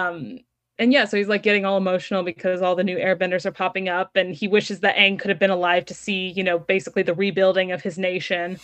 [0.09, 0.41] Um,
[0.79, 3.89] and yeah, so he's like getting all emotional because all the new airbenders are popping
[3.89, 7.03] up, and he wishes that Aang could have been alive to see, you know, basically
[7.03, 8.59] the rebuilding of his nation.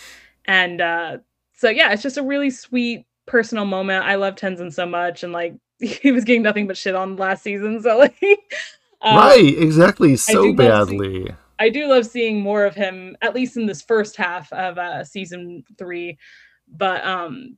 [0.45, 1.19] And uh,
[1.55, 4.05] so yeah, it's just a really sweet personal moment.
[4.05, 5.55] I love Tenzin so much, and like
[6.01, 8.17] he was getting nothing but shit on last season, so like,
[9.03, 11.35] um, right, exactly, so do love see- badly.
[11.59, 15.05] I do love seeing more of him, at least in this first half of uh,
[15.05, 16.19] season three.
[16.67, 17.57] But um,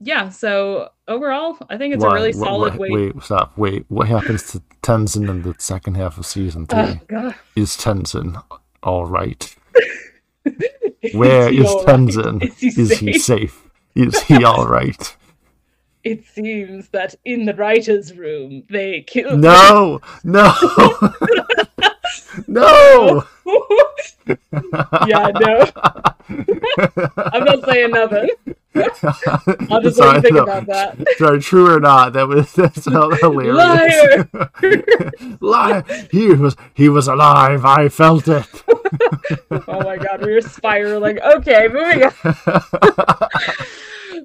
[0.00, 2.88] yeah, so overall, I think it's Why- a really wha- solid way.
[2.90, 3.56] Wait, stop.
[3.58, 6.78] Wait, what happens to Tenzin in the second half of season three?
[6.80, 7.34] Oh god.
[7.54, 8.42] Is Tenzin
[8.82, 9.54] all right?
[11.12, 11.96] Where he is all right?
[12.00, 12.42] Tenzin?
[12.42, 13.62] Is he Is he safe?
[13.94, 15.16] Is he all right?
[16.04, 19.40] It seems that in the writers' room they killed.
[19.40, 20.52] No, no,
[22.54, 23.24] no.
[25.06, 25.66] yeah, no.
[27.16, 28.30] I'm not saying nothing.
[29.70, 30.42] I'll just let Sorry, you think no.
[30.42, 30.96] about that.
[31.18, 32.84] Sorry, true or not, that was that's
[33.20, 33.56] hilarious.
[33.56, 34.28] Liar!
[35.40, 35.84] Liar!
[36.10, 37.64] He was he was alive.
[37.64, 38.46] I felt it.
[39.68, 41.20] Oh my god, we were spiraling.
[41.20, 42.12] Okay, moving on.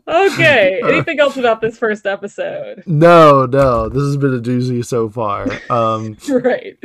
[0.07, 2.83] Okay, anything else about this first episode?
[2.87, 5.47] no, no, this has been a doozy so far.
[5.69, 6.77] Um, Right.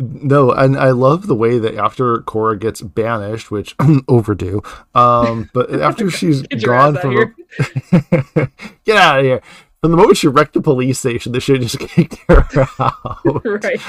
[0.00, 3.76] No, and I love the way that after Korra gets banished, which
[4.08, 4.62] overdue.
[4.94, 8.48] Um, but after she's gone from a-
[8.84, 9.42] get out of here.
[9.80, 12.46] From the moment she wrecked the police station, they should have just kicked her
[12.78, 13.20] out.
[13.44, 13.80] Right.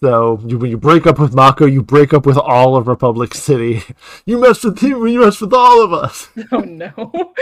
[0.00, 3.34] So you, when you break up with Mako, you break up with all of Republic
[3.34, 3.82] City.
[4.24, 6.28] You mess with him, you mess with all of us.
[6.52, 7.34] Oh no.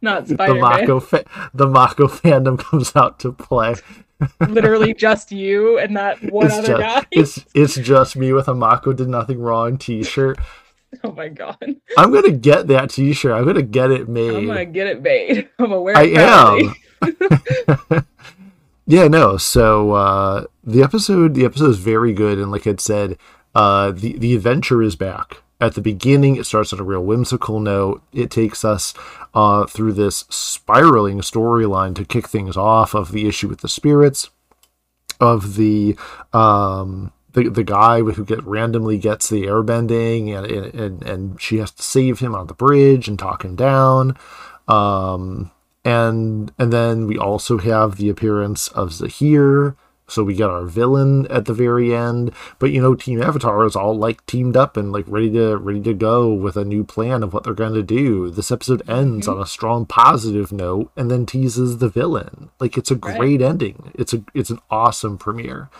[0.00, 0.60] Not The Spider Man.
[0.60, 3.74] Mako, fa- the Mako fandom comes out to play.
[4.40, 7.06] Literally just you and that one it's other just, guy.
[7.10, 10.38] It's it's just me with a Mako did nothing wrong T-shirt.
[11.04, 11.76] oh my god!
[11.98, 13.32] I'm gonna get that T-shirt.
[13.32, 14.34] I'm gonna get it made.
[14.34, 15.48] I'm gonna get it made.
[15.58, 18.06] I'm gonna I am.
[18.86, 19.36] yeah, no.
[19.36, 23.18] So uh, the episode, the episode is very good, and like I said,
[23.54, 25.42] uh, the the adventure is back.
[25.60, 28.02] At the beginning, it starts on a real whimsical note.
[28.12, 28.92] It takes us
[29.34, 34.30] uh, through this spiraling storyline to kick things off of the issue with the spirits,
[35.20, 35.96] of the
[36.32, 41.70] um, the the guy who get randomly gets the airbending, and and and she has
[41.72, 44.16] to save him on the bridge and talk him down.
[44.68, 45.50] Um,
[45.84, 49.76] and and then we also have the appearance of Zahir.
[50.06, 53.74] So we get our villain at the very end, but you know, Team Avatar is
[53.74, 57.22] all like teamed up and like ready to ready to go with a new plan
[57.22, 58.30] of what they're going to do.
[58.30, 59.32] This episode ends Mhm.
[59.36, 62.50] on a strong positive note and then teases the villain.
[62.60, 63.16] Like it's a Right.
[63.18, 63.92] great ending.
[63.94, 65.70] It's a it's an awesome premiere.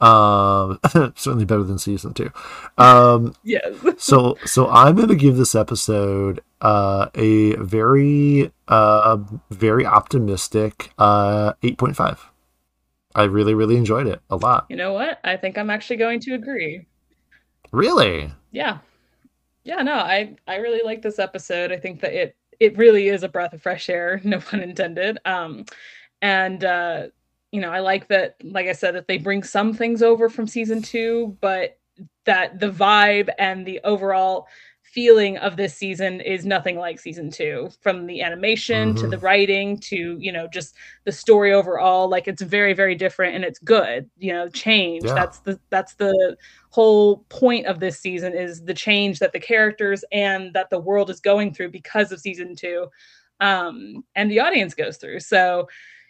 [0.00, 0.78] Um,
[1.14, 2.30] certainly better than season two.
[2.78, 3.72] Um, Yes.
[3.98, 9.18] so so I'm gonna give this episode uh, a very uh,
[9.50, 12.28] very optimistic uh, eight point five.
[13.14, 14.66] I really really enjoyed it a lot.
[14.68, 15.20] You know what?
[15.24, 16.86] I think I'm actually going to agree.
[17.70, 18.78] Really, Yeah.
[19.64, 21.70] Yeah, no, I I really like this episode.
[21.72, 25.18] I think that it it really is a breath of fresh air, no pun intended.
[25.24, 25.64] Um
[26.20, 27.06] and uh
[27.52, 30.46] you know, I like that like I said that they bring some things over from
[30.46, 31.78] season 2, but
[32.24, 34.46] that the vibe and the overall
[34.92, 39.10] feeling of this season is nothing like season 2 from the animation to Mhm.
[39.10, 40.74] the writing to, you know, just
[41.04, 44.08] the story overall like it's very very different and it's good.
[44.18, 45.04] You know, change.
[45.06, 45.14] Yeah.
[45.14, 46.36] That's the that's the
[46.70, 51.10] whole point of this season is the change that the characters and that the world
[51.10, 52.86] is going through because of season two
[53.40, 55.66] um and the audience goes through so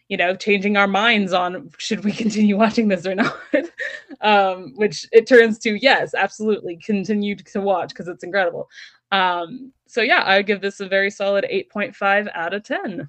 [0.08, 3.36] you know changing our minds on should we continue watching this or not
[4.20, 8.68] um which it turns to yes absolutely continue to watch because it's incredible
[9.10, 13.08] um so yeah i would give this a very solid 8.5 out of 10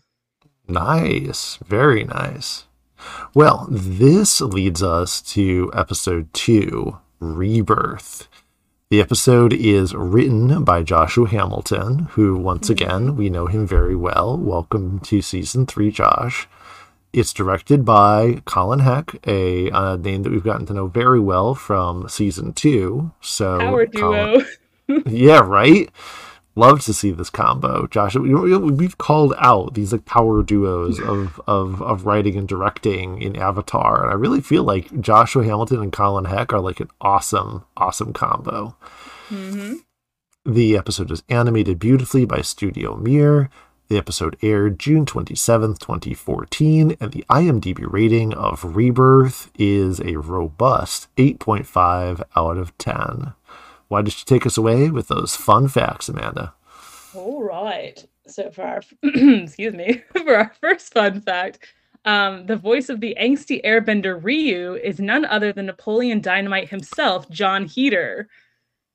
[0.68, 2.66] nice, very nice.
[3.34, 8.28] Well, this leads us to episode two, Rebirth.
[8.90, 14.38] The episode is written by Joshua Hamilton, who, once again, we know him very well.
[14.38, 16.48] Welcome to season three, Josh.
[17.14, 21.54] It's directed by Colin Heck, a, uh name that we've gotten to know very well
[21.56, 23.12] from season two.
[23.22, 24.46] So, power Colin-
[25.06, 25.90] yeah, right.
[26.56, 28.16] Love to see this combo, Josh.
[28.16, 33.22] we- we- We've called out these like power duos of of of writing and directing
[33.22, 36.90] in Avatar, and I really feel like Joshua Hamilton and Colin Heck are like an
[37.02, 38.76] awesome, awesome combo.
[39.30, 39.74] hmm
[40.46, 43.50] The episode is animated beautifully by Studio Mir.
[43.90, 51.14] The episode aired June 27th, 2014, and the IMDb rating of Rebirth is a robust
[51.18, 53.34] 8.5 out of 10.
[53.90, 56.54] Why don't you take us away with those fun facts, Amanda?
[57.14, 58.04] All right.
[58.26, 61.60] So for our excuse me, for our first fun fact,
[62.06, 67.30] um, the voice of the angsty airbender Ryu is none other than Napoleon Dynamite himself,
[67.30, 68.30] Jon Heder.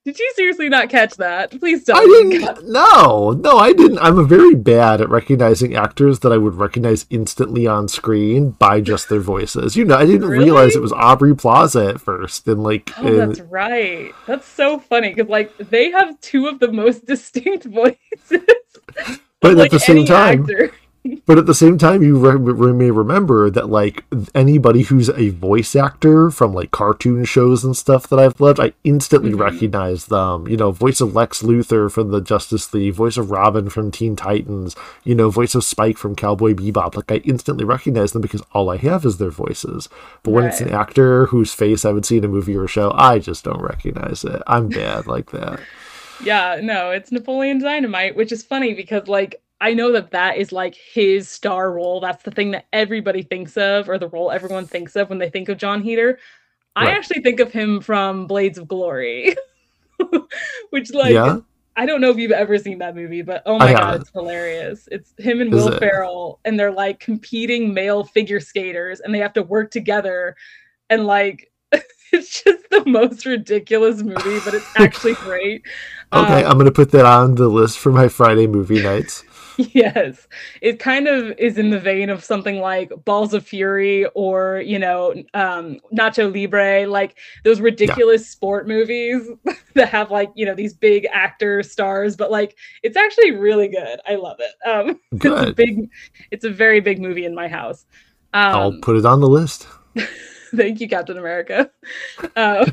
[0.08, 1.50] Did you seriously not catch that?
[1.60, 1.98] Please don't.
[1.98, 2.66] I didn't.
[2.66, 3.98] No, no, I didn't.
[3.98, 9.10] I'm very bad at recognizing actors that I would recognize instantly on screen by just
[9.10, 9.76] their voices.
[9.76, 13.18] You know, I didn't realize it was Aubrey Plaza at first, and like, Oh, and-
[13.18, 14.14] that's right.
[14.26, 17.98] That's so funny because like they have two of the most distinct voices.
[19.42, 20.72] but like, at the same time, actor.
[21.26, 24.04] But at the same time, you re- re- may remember that like
[24.34, 28.72] anybody who's a voice actor from like cartoon shows and stuff that I've loved, I
[28.84, 29.40] instantly Mhm.
[29.40, 30.48] recognize them.
[30.48, 34.16] You know, voice of Lex Luthor from the Justice League, voice of Robin from Teen
[34.16, 36.96] Titans, you know, voice of Spike from Cowboy Bebop.
[36.96, 39.88] Like I instantly recognize them because all I have is their voices.
[40.22, 42.68] But when it's an actor whose face I would see in a movie or a
[42.68, 44.42] show, I just don't recognize it.
[44.46, 45.60] I'm bad like that.
[46.24, 50.52] Yeah, no, it's Napoleon Dynamite, which is funny because like I know that that is
[50.52, 52.00] like his star role.
[52.00, 55.30] That's the thing that everybody thinks of, or the role everyone thinks of when they
[55.30, 56.18] think of Jon Heder.
[56.76, 59.34] I actually think of him from Blades of Glory,
[60.70, 61.40] which like yeah.
[61.76, 64.88] I don't know if you've ever seen that movie, but oh my god, it's hilarious.
[64.92, 65.80] It's him and Is Will it?
[65.80, 70.36] Ferrell, and they're like competing male figure skaters, and they have to work together,
[70.90, 71.52] and like
[72.12, 75.62] it's just the most ridiculous movie, but it's actually great.
[76.12, 79.24] Okay, Um, I'm gonna put that on the list for my Friday movie nights.
[79.72, 80.28] yes,
[80.60, 84.78] it kind of is in the vein of something like Balls of Fury or you
[84.78, 89.28] know um, Nacho Libre, like those ridiculous sport movies
[89.74, 93.98] that have like you know these big actor stars, but like it's actually really good.
[94.06, 94.68] I love it.
[94.68, 95.56] Um, it's a Good.
[95.56, 95.90] big,
[96.30, 97.84] it's a very big movie in my house.
[98.34, 99.66] Um, I'll put it on the list.
[100.54, 101.70] Thank you, Captain America.
[102.36, 102.70] Uh,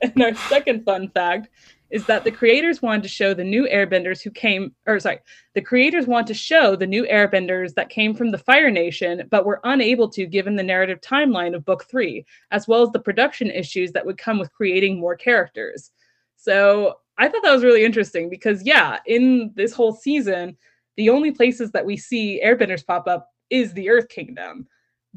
[0.00, 1.48] and our second fun fact
[1.90, 5.18] is that the creators wanted to show the new airbenders who came, or sorry,
[5.54, 9.46] the creators want to show the new airbenders that came from the Fire Nation, but
[9.46, 13.50] were unable to given the narrative timeline of book three, as well as the production
[13.50, 15.90] issues that would come with creating more characters.
[16.36, 20.56] So I thought that was really interesting because, yeah, in this whole season,
[20.96, 24.66] the only places that we see airbenders pop up is the Earth Kingdom.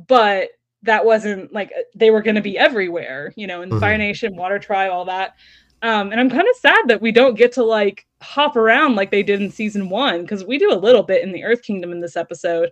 [0.07, 0.49] But
[0.83, 3.79] that wasn't like they were going to be everywhere, you know, in Mhm.
[3.79, 5.35] Fire Nation, Water Tribe, all that.
[5.81, 9.09] Um, and I'm kind of sad that we don't get to like hop around like
[9.09, 11.91] they did in season one because we do a little bit in the Earth Kingdom
[11.91, 12.69] in this episode.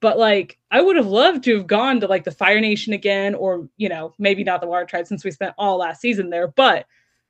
[0.00, 3.34] But like, I would have loved to have gone to like the Fire Nation again,
[3.34, 6.48] or you know, maybe not the Water Tribe since we spent all last season there.
[6.48, 6.86] But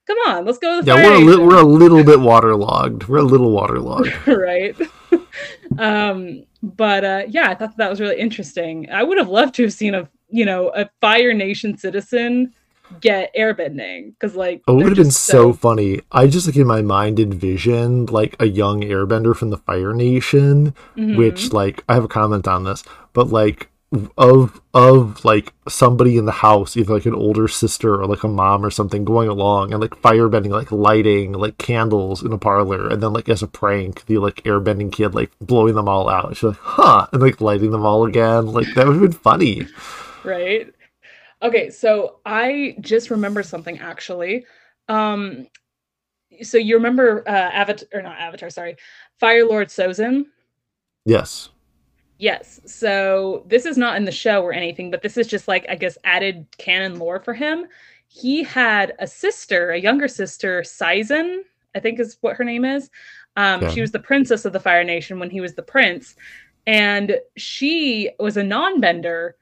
[0.06, 2.20] come on, let's go to the Yeah, Fire we're a, li- we're a little bit
[2.20, 3.08] waterlogged.
[3.08, 4.12] We're a little waterlogged.
[4.26, 4.76] right
[5.78, 9.62] um but uh yeah i thought that was really interesting i would have loved to
[9.62, 12.52] have seen a you know a fire nation citizen
[13.00, 16.00] get airbending because like Oh, it would have been so funny.
[16.12, 20.74] I just like in my mind envisioned like a young airbender from the Fire Nation,
[20.96, 21.16] Mhm.
[21.16, 23.68] which like I have a comment on this, but like
[24.16, 28.28] of of like somebody in the house, either like an older sister or like a
[28.28, 32.88] mom or something going along and like firebending, like lighting like candles in a parlor,
[32.88, 36.34] and then like as a prank, the like airbending kid like blowing them all out.
[36.36, 38.46] She's like, huh, and like lighting them all again.
[38.46, 39.66] Like that would have been funny.
[40.24, 40.72] right
[41.42, 44.44] okay so i just remember something actually
[44.88, 45.46] um
[46.42, 48.76] so you remember uh avatar or not avatar sorry
[49.18, 50.24] fire lord sozin
[51.04, 51.50] Yes.
[52.18, 52.60] Yes.
[52.66, 55.74] So this is not in the show or anything, but this is just like, I
[55.74, 57.66] guess, added canon lore for him.
[58.06, 61.40] He had a sister, a younger sister, Sizen,
[61.74, 62.90] I think is what her name is.
[63.36, 63.70] Um, Yeah.
[63.70, 66.14] She was the princess of the Fire Nation when he was the prince.
[66.66, 69.36] And she was a non bender,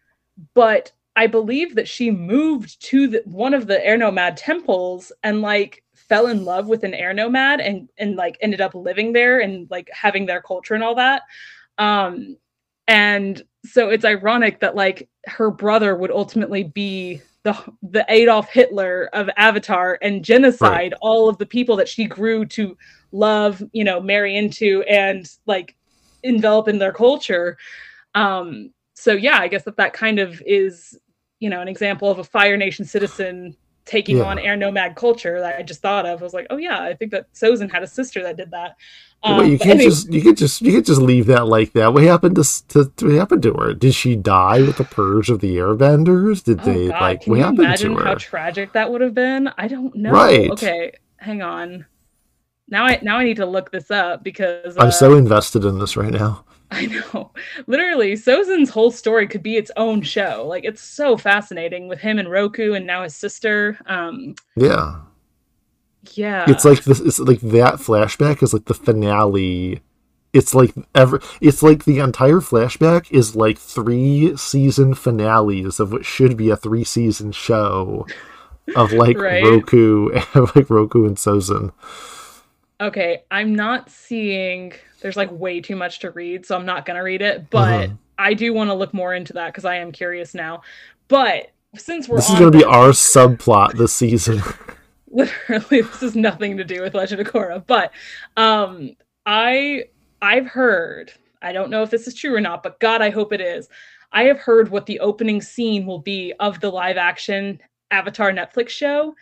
[0.54, 5.42] but I believe that she moved to the, one of the air nomad temples and
[5.42, 9.40] like fell in love with an air nomad and and like ended up living there
[9.40, 11.22] and like having their culture and all that
[11.78, 12.36] um
[12.88, 19.08] and so it's ironic that like her brother would ultimately be the the Adolf Hitler
[19.12, 22.76] of Avatar and genocide all of the people that she grew to
[23.12, 25.76] love, you know, marry into and like
[26.22, 27.56] envelop in their culture.
[28.14, 30.98] Um so yeah, I guess that that kind of is,
[31.38, 34.24] you know, an example of a Fire Nation citizen taking Yeah.
[34.24, 36.20] on air nomad culture that I just thought of.
[36.20, 38.76] I was like, oh yeah, I think that Sozin had a sister that did that.
[39.22, 41.46] But Wait, you Um, can't anyway- just you can't just you can't just leave that
[41.46, 41.92] like that.
[41.92, 43.72] What happened to, to what happened to her?
[43.74, 46.44] Did she die with the purge of the airbenders?
[46.44, 49.00] Did Oh they God, like can what you happened imagine to how tragic that would
[49.00, 49.50] have been?
[49.58, 50.12] I don't know.
[50.12, 50.50] Right.
[50.50, 51.86] Okay, hang on.
[52.68, 55.78] Now I now I need to look this up because I'm uh, so invested in
[55.78, 56.44] this right now.
[56.72, 57.32] I know.
[57.66, 60.46] Literally, Sozin's whole story could be its own show.
[60.46, 63.78] Like it's so fascinating with him and Roku and now his sister.
[63.86, 65.00] Um Yeah,
[66.14, 66.44] yeah.
[66.46, 67.00] it's like this.
[67.00, 69.82] It's like that flashback is like the finale.
[70.32, 71.20] It's like ever.
[71.40, 76.56] It's like the entire flashback is like three season finales of what should be a
[76.56, 78.06] three season show
[78.76, 79.42] of like Right.
[79.42, 80.10] Roku,
[80.56, 81.72] like Roku and Sozin.
[82.80, 87.02] Okay, I'm not seeing there's like way too much to read, so I'm not gonna
[87.02, 87.98] read it, but Mhm.
[88.18, 90.62] I do want to look more into that because I am curious now.
[91.08, 94.42] But since we're This is on gonna be our subplot this season.
[95.12, 97.90] literally this has nothing to do with legend of korra but
[98.36, 98.94] um
[99.26, 99.82] i
[100.22, 103.32] i've heard i don't know if this is true or not but god i hope
[103.32, 103.68] it is
[104.12, 107.58] i have heard what the opening scene will be of the live action
[107.90, 109.12] avatar netflix show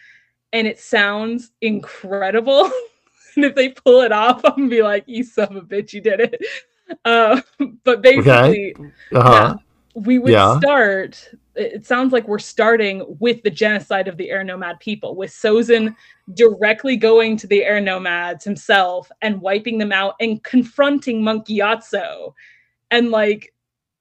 [0.53, 2.71] and it sounds incredible
[3.39, 5.93] and if they pull it off i'm gonna be like you son of a bitch
[5.93, 6.41] you did it
[7.05, 7.41] uh,
[7.85, 8.75] but basically
[9.13, 9.57] Uh-huh.
[9.95, 10.59] we would Yeah.
[10.59, 15.31] start it sounds like we're starting with the genocide of the air nomad people with
[15.31, 15.95] sozin
[16.35, 22.33] directly going to the air nomads himself and wiping them out and confronting Monk Gyatso
[22.91, 23.53] and like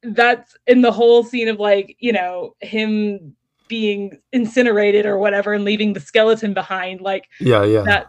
[0.04, 3.36] that's in the whole scene of like you know him
[3.68, 7.82] being incinerated or whatever and leaving the skeleton behind like Yeah, yeah.
[7.84, 8.08] that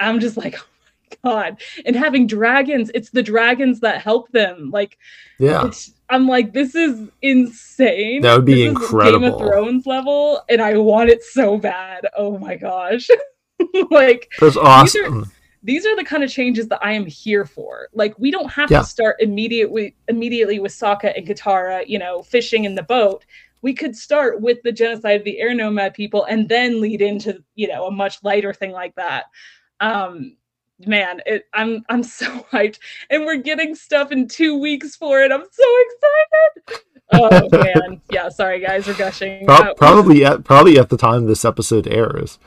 [0.00, 0.56] i'm just like
[1.24, 4.98] oh my god and having dragons it's the dragons that help them like
[5.38, 5.66] yeah.
[5.66, 8.20] it's, I'm like, this is insane.
[8.22, 9.34] That would be This is Game incredible.
[9.34, 12.06] of Thrones level, and I want it so bad.
[12.16, 13.08] Oh my gosh!
[13.90, 15.30] like That's awesome.
[15.62, 17.88] these are the kind of changes that I am here for.
[17.94, 18.80] Like we don't have Yeah.
[18.80, 23.24] to start immediately immediately with Sokka and Katara, you know, fishing in the boat.
[23.62, 27.42] We could start with the genocide of the air nomad people and then lead into,
[27.54, 29.24] you know, a much lighter thing like that.
[29.80, 30.36] Um
[30.86, 32.78] man, it, I'm I'm so hyped,
[33.10, 35.32] and we're getting stuff in two weeks for it.
[35.32, 36.84] I'm so excited.
[37.12, 38.28] oh man, yeah.
[38.28, 39.46] Sorry guys, we're gushing.
[39.46, 42.38] Pro- uh, probably at probably at the time this episode airs.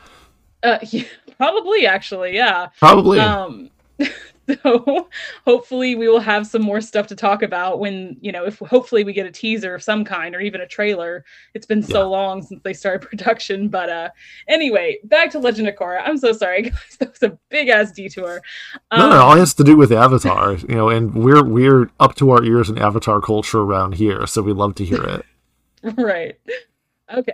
[0.64, 1.04] Uh, yeah,
[1.38, 2.68] probably actually, yeah.
[2.80, 3.20] Probably.
[3.20, 3.70] Um,
[4.64, 5.10] so
[5.46, 9.04] hopefully we will have some more stuff to talk about when you know if hopefully
[9.04, 11.26] we get a teaser of some kind or even a trailer.
[11.54, 12.06] It's been so yeah.
[12.06, 14.10] long since they started production but uh
[14.48, 16.02] anyway back to legend of korra.
[16.06, 16.98] I'm so sorry guys.
[17.00, 18.42] That was a big ass detour.
[18.92, 19.18] Um, no no.
[19.18, 22.70] All has to do with avatar you know and we're we're up to our ears
[22.70, 25.26] in avatar culture around here so we love to hear it.
[25.98, 26.40] Right.
[27.14, 27.34] Okay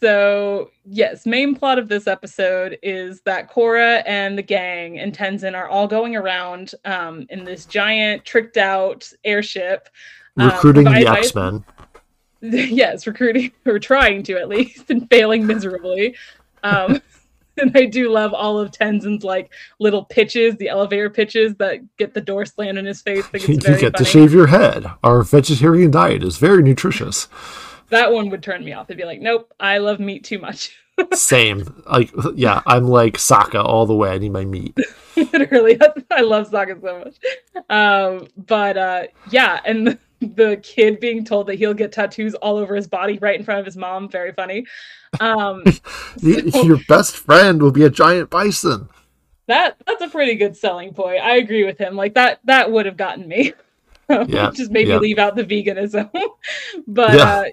[0.00, 5.54] so, yes, main plot of this episode is that Korra and the gang and Tenzin
[5.56, 9.88] are all going around um, in this giant, tricked out airship.
[10.36, 11.64] Um, recruiting um, the X Men.
[12.44, 16.16] Yes, recruiting, or trying to at least, and failing miserably.
[16.64, 17.00] Um,
[17.56, 22.14] and I do love all of Tenzin's like little pitches, the elevator pitches that get
[22.14, 23.24] the door slammed in his face.
[23.32, 23.90] you get funny.
[23.92, 24.86] to shave your head.
[25.04, 27.28] Our vegetarian diet is very nutritious
[27.92, 28.90] that one would turn me off.
[28.90, 30.76] I'd be like, nope, I love meat too much.
[31.12, 31.82] Same.
[31.88, 34.10] Like, yeah, I'm like Sokka all the way.
[34.10, 34.76] I need my meat.
[35.16, 35.78] Literally,
[36.10, 37.16] I love Sokka so much.
[37.70, 42.56] Um, but uh, yeah, and the, the, kid being told that he'll get tattoos all
[42.56, 44.66] over his body right in front of his mom, very funny.
[45.20, 45.62] Um,
[46.16, 48.88] so, Your best friend will be a giant bison.
[49.48, 51.20] That that's a pretty good selling point.
[51.20, 51.96] I agree with him.
[51.96, 53.52] Like that that would have gotten me.
[54.08, 54.98] yeah, just maybe yeah.
[54.98, 56.10] leave out the veganism.
[56.86, 57.24] but yeah.
[57.24, 57.44] uh,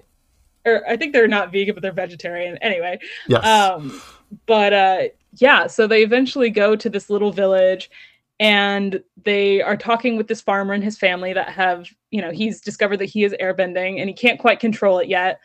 [0.64, 2.56] or I think they're not vegan, but they're vegetarian.
[2.58, 2.98] Anyway.
[3.28, 3.44] Yes.
[3.44, 4.00] Um,
[4.46, 5.02] but uh,
[5.38, 7.90] yeah, so they eventually go to this little village
[8.38, 12.60] and they are talking with this farmer and his family that have, you know, he's
[12.60, 15.40] discovered that he is airbending and he can't quite control it yet.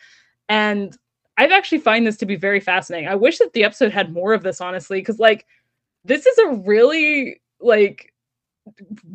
[0.48, 0.98] And
[1.38, 3.10] I've actually find this to be very fascinating.
[3.10, 5.46] I wish that the episode had more of this, honestly, because like
[6.06, 8.14] this is a really like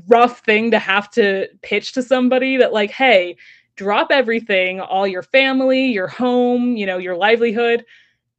[0.07, 3.37] rough thing to have to pitch to somebody that like, hey,
[3.81, 7.83] drop everything, all your family, your home, you know, your livelihood,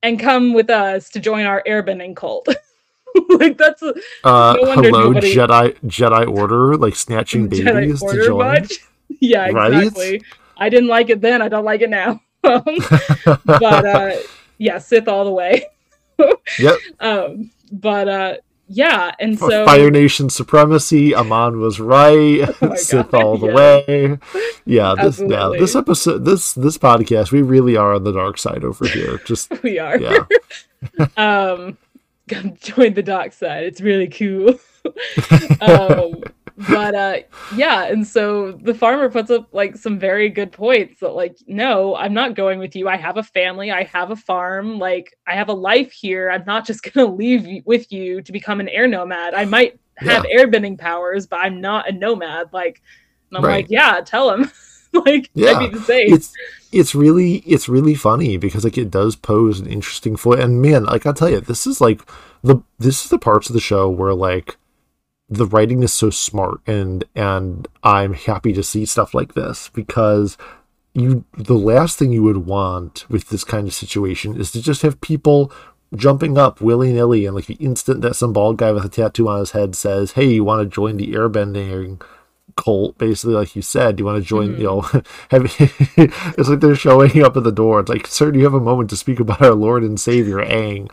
[0.04, 2.48] and come with us to join our airbending cult.
[3.30, 5.34] like that's a, uh, no hello nobody...
[5.34, 8.38] Jedi Jedi Order, like snatching babies to join.
[8.38, 8.74] Much?
[9.20, 10.12] Yeah, exactly.
[10.12, 10.24] Right?
[10.58, 11.42] I didn't like it then.
[11.42, 12.22] I don't like it now.
[12.44, 12.64] Um,
[13.46, 14.16] but uh,
[14.58, 15.64] yeah, Sith all the way.
[16.58, 16.76] yep.
[17.00, 18.38] Um, but uh,
[18.74, 21.14] yeah, and so Fire Nation supremacy.
[21.14, 22.50] Amon was right.
[22.62, 24.18] Oh Sith all the way.
[24.66, 28.64] Yeah, this yeah, this episode, this this podcast, we really are on the dark side
[28.64, 29.18] over here.
[29.26, 29.98] Just we are.
[29.98, 30.26] Yeah.
[31.18, 31.78] um,
[32.62, 33.64] join the dark side.
[33.66, 34.60] It's really cool.
[35.62, 36.24] um,
[36.70, 37.18] but uh
[37.56, 41.96] yeah and so the farmer puts up like some very good points that like no
[41.96, 42.88] i'm not going with you.
[42.88, 43.72] I have a family.
[43.72, 44.80] I have a farm.
[44.80, 46.30] Like i have a life here.
[46.30, 49.34] I'm not just gonna leave with you to become an air nomad.
[49.34, 50.40] I might have yeah.
[50.40, 52.52] airbending powers but i'm not a nomad.
[52.54, 52.82] Like
[53.30, 53.64] and i'm right.
[53.64, 54.52] like yeah tell him.
[54.94, 55.52] Like yeah.
[55.52, 56.34] i'd be the same it's
[56.74, 60.84] it's really it's really funny because like it does pose an interesting foot and man
[60.84, 62.02] like i'll tell you this is like
[62.44, 64.58] the this is the parts of the show where like
[65.32, 70.38] the writing is so smart and and I'm happy to see stuff like this because
[70.94, 74.82] you the last thing you would want with this kind of situation is to just
[74.82, 75.52] have people
[75.96, 79.40] jumping up willy-nilly and like the instant that some bald guy with a tattoo on
[79.40, 82.02] his head says hey you want to join the airbending
[82.56, 84.62] cult basically like you said do you want to join mm-hmm.
[84.62, 84.82] you know
[85.30, 85.46] have,
[86.38, 87.80] it's like they're showing up at the door.
[87.80, 90.38] It's like sir do you have a moment to speak about our lord and savior
[90.38, 90.90] Aang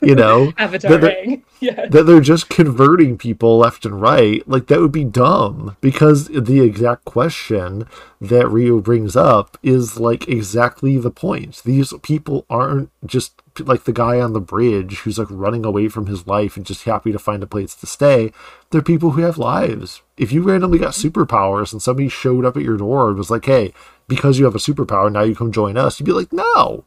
[0.00, 0.52] you know?
[0.58, 4.46] Avatar Aang yeah that they're just converting people left and right.
[4.48, 7.86] Like that would be dumb because the exact question
[8.20, 11.62] that Ryu brings up is like exactly the point.
[11.64, 16.06] These people aren't just like the guy on the bridge who's like running away from
[16.06, 18.32] his life and just happy to find a place to stay.
[18.70, 20.02] They're people who have lives.
[20.16, 23.44] If you randomly got superpowers and somebody showed up at your door and was like,
[23.44, 23.72] "Hey,
[24.08, 26.84] because you have a superpower, now you come join us," you'd be like, "No."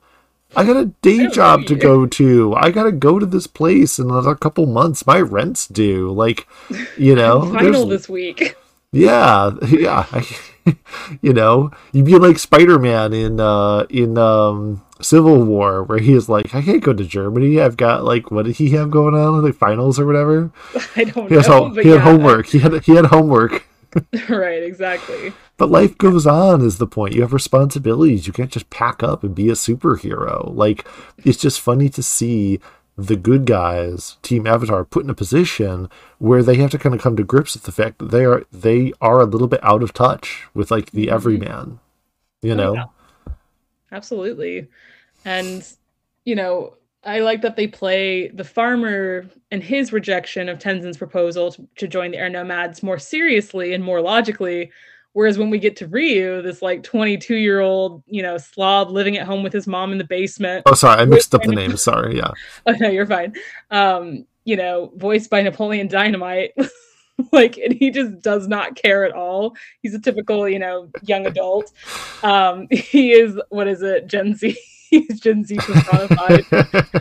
[0.56, 2.54] I got a day job to go to.
[2.56, 5.06] I gotta go to this place in another couple months.
[5.06, 6.12] My rent's due.
[6.12, 6.48] Like,
[6.98, 8.56] you know, final this week.
[8.92, 10.06] Yeah, yeah.
[11.22, 16.14] you know, you'd be like Spider Man in uh in um Civil War, where he
[16.14, 17.60] is like, I can't go to Germany.
[17.60, 20.52] I've got like, what did he have going on, like finals or whatever?
[20.96, 21.70] I don't he know.
[21.70, 21.96] He yeah.
[21.96, 22.48] had homework.
[22.48, 23.68] He had he had homework.
[24.30, 25.34] right, exactly.
[25.58, 27.14] But life goes on is the point.
[27.16, 28.28] You have responsibilities.
[28.28, 30.54] You can't just pack up and be a superhero.
[30.54, 30.88] Like
[31.24, 32.60] it's just funny to see
[32.98, 37.02] the good guys, Team Avatar, put in a position where they have to kind of
[37.02, 39.84] come to grips with the fact that they are they are a little bit out
[39.84, 41.16] of touch with like the mm-hmm.
[41.16, 41.80] everyman.
[42.42, 42.74] You oh, know?
[42.76, 42.86] Yeah.
[43.92, 44.68] Absolutely.
[45.24, 45.68] And,
[46.26, 51.52] you know, I like that they play the farmer and his rejection of Tenzin's proposal
[51.52, 54.72] to, to join the Air Nomads more seriously and more logically,
[55.16, 59.16] Whereas when we get to Ryu, this like 22 year old, you know, slob living
[59.16, 60.64] at home with his mom in the basement.
[60.66, 61.78] Oh, sorry, I mixed up the name.
[61.78, 62.32] Sorry, yeah.
[62.66, 63.34] oh no, you're fine.
[63.72, 66.52] Um, you know, voiced by Napoleon Dynamite.
[67.32, 71.26] like and he just does not care at all he's a typical you know young
[71.26, 71.72] adult
[72.24, 74.58] um he is what is it gen z
[75.20, 76.46] gen z personified.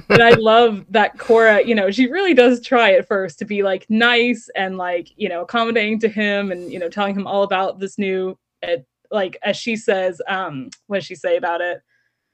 [0.09, 3.63] And i love that Korra, you know she really does try at first to be
[3.63, 7.43] like nice and like you know accommodating to him and you know telling him all
[7.43, 8.37] about this new
[8.67, 8.77] uh,
[9.11, 11.83] like as she says um what does she say about it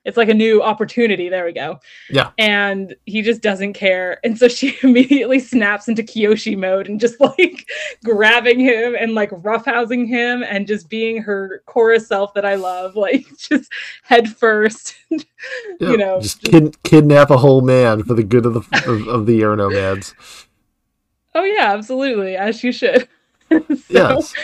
[0.05, 1.29] it's like a new opportunity.
[1.29, 1.79] There we go.
[2.09, 2.31] Yeah.
[2.39, 4.19] And he just doesn't care.
[4.25, 7.69] And so she immediately snaps into Kyoshi mode and just like
[8.05, 12.97] grabbing him and like roughhousing him and just being her Korra's self that I love,
[13.01, 13.71] like just
[14.03, 14.97] head first.
[15.11, 19.27] you know, just, kid- kidnap a whole man for the good of the of, of
[19.27, 20.15] the air nomads.
[21.35, 23.09] Oh yeah, absolutely, as you should.
[23.51, 24.35] so, yes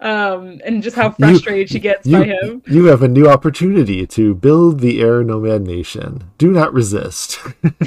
[0.00, 2.62] um, and just how frustrated you, she gets you, by him.
[2.66, 6.30] You have a new opportunity to build the Air Nomad Nation.
[6.38, 7.38] Do not resist.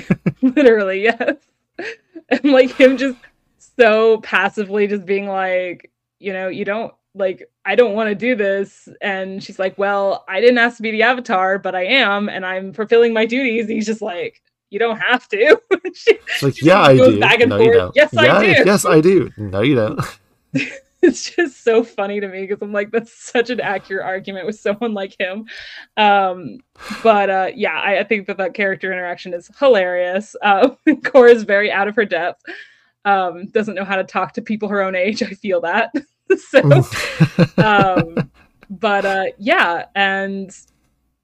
[0.42, 1.36] Literally, yes.
[2.32, 3.18] And like him just
[3.76, 8.36] so passively just being like, you know, you don't like I don't want to do
[8.36, 8.88] this.
[9.02, 12.46] And she's like, Well, I didn't ask to be the avatar, but I am, and
[12.46, 13.66] I'm fulfilling my duties.
[13.66, 15.60] And he's just like, You don't have to.
[15.96, 17.20] she, like, yeah, I do.
[17.20, 17.68] Back and no, forth.
[17.68, 17.96] You don't.
[17.96, 18.64] Yes, yeah, I do.
[18.66, 19.32] Yes, I do.
[19.38, 20.80] No, you don't.
[21.10, 24.60] It's just so funny to me because I'm like, that's such an accurate argument with
[24.60, 25.46] someone like him.
[25.98, 26.60] Um,
[27.02, 30.36] but uh, yeah, I, I, think that that character interaction is hilarious.
[30.44, 32.44] Uh, Korra is very out of her depth.
[33.06, 35.24] Um, doesn't know how to talk to people her own age.
[35.24, 35.92] I feel that.
[36.38, 36.84] so,
[37.58, 38.30] um,
[38.70, 40.56] but uh, yeah, and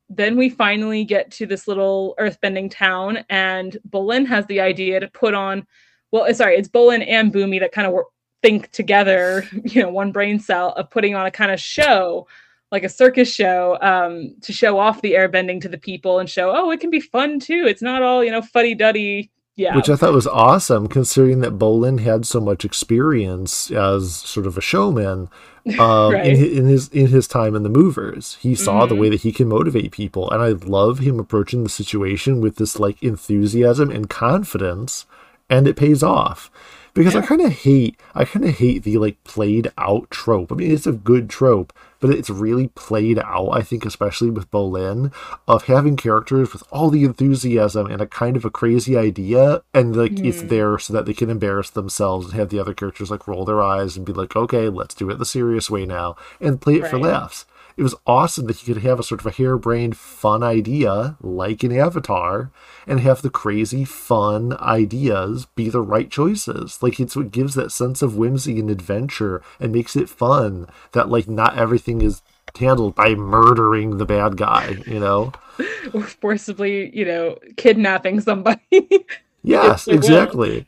[0.10, 5.08] then we finally get to this little earthbending town, and Bolin has the idea to
[5.10, 5.68] put on.
[6.12, 8.08] Well, sorry, it's Bolin and Bumi that kind of work
[8.46, 12.28] think together, you know, one brain cell of putting on a kind of show,
[12.72, 16.52] like a circus show, um, to show off the airbending to the people and show,
[16.56, 17.66] oh, it can be fun too.
[17.68, 19.32] It's not all, you know, fuddy duddy.
[19.56, 19.76] Yeah.
[19.76, 24.58] Which I thought was awesome considering that Bolin had so much experience as sort of
[24.58, 25.30] a showman
[25.80, 26.26] um, right.
[26.26, 28.38] in, in, his in his time in the movers.
[28.42, 28.90] He saw mm-hmm.
[28.90, 32.58] the way that he can motivate people and I love him approaching the situation with
[32.58, 35.06] this like enthusiasm and confidence
[35.50, 36.52] and it pays off
[36.96, 37.20] because yeah.
[37.20, 40.52] I kind of hate I kind of hate the like played out trope.
[40.52, 43.50] I mean, it's a good trope, but it's really played out.
[43.50, 45.14] I think, especially with Bolin,
[45.48, 49.96] of having characters with all the enthusiasm and a kind of a crazy idea, and
[49.96, 50.26] like mm.
[50.26, 53.46] it's there so that they can embarrass themselves and have the other characters like roll
[53.46, 56.76] their eyes and be like, okay, let's do it the serious way now and play
[56.76, 56.92] it right.
[56.92, 57.46] for laughs
[57.78, 61.64] it was awesome that he could have a sort of a harebrained, fun idea like
[61.64, 62.52] an avatar
[62.88, 66.82] and have the crazy, fun ideas be the right choices.
[66.82, 71.10] Like it's what gives that sense of whimsy and adventure and makes it fun that
[71.10, 72.22] like not everything is
[72.58, 75.34] handled by murdering the bad guy, you know?
[75.94, 78.62] or forcibly, you know, kidnapping somebody.
[79.44, 80.66] yes, exactly.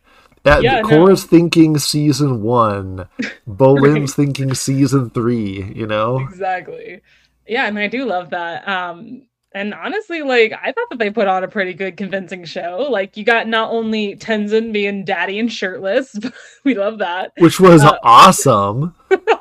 [0.47, 1.37] At yeah, Korra's no.
[1.37, 3.07] thinking season one,
[3.47, 4.25] Bolin's right.
[4.25, 6.19] thinking season three, you know?
[6.19, 7.01] Exactly.
[7.45, 8.67] Yeah, and I do love that.
[8.67, 9.23] Um,
[9.53, 12.87] and honestly, like I thought that they put on a pretty good convincing show.
[12.89, 16.15] Like you got not only Tenzin being daddy and shirtless,
[16.63, 17.31] we love that.
[17.39, 18.93] Which was uh, awesome.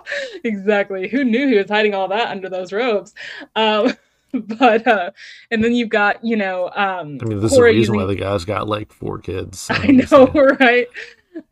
[0.44, 1.08] exactly.
[1.08, 3.14] Who knew he was hiding all that under those robes?
[3.54, 3.94] Um,
[4.58, 5.10] but uh
[5.50, 8.14] and then you've got you know um i mean this is the reason why the
[8.14, 10.26] guy's got like four kids so i know
[10.60, 10.88] right?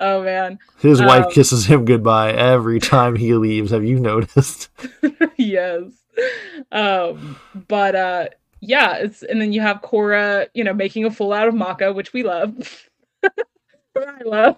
[0.01, 0.59] Oh man.
[0.79, 3.71] His um, wife kisses him goodbye every time he leaves.
[3.71, 4.69] Have you noticed?
[5.37, 5.93] Yes.
[6.73, 7.37] Um
[7.69, 8.29] but uh
[8.61, 11.93] yeah it's and then you have Korra you know making a fool out of Mako
[11.93, 12.89] which we love.
[13.23, 14.57] I love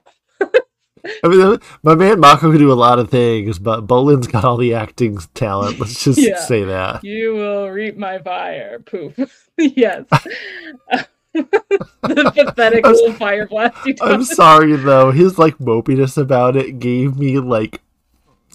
[1.24, 4.56] I mean, my man Mako can do a lot of things, but Bolin's got all
[4.56, 5.78] the acting talent.
[5.78, 6.38] Let's just yeah.
[6.40, 7.04] say that.
[7.04, 8.78] You will reap my fire.
[8.80, 9.48] Poof.
[9.58, 10.04] yes.
[11.32, 13.76] the pathetic I'm, little fire blast.
[14.00, 15.10] I'm sorry though.
[15.10, 17.80] His like mopiness about it gave me like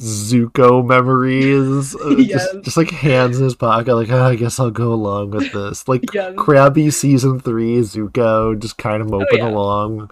[0.02, 1.96] Zuko memories.
[1.96, 2.52] Uh, yes.
[2.52, 5.52] just, just like hands in his pocket, like, oh, I guess I'll go along with
[5.52, 5.88] this.
[5.88, 6.34] Like yes.
[6.38, 9.50] Crabby season three, Zuko just kind of oh, moping oh, yeah.
[9.50, 10.12] along.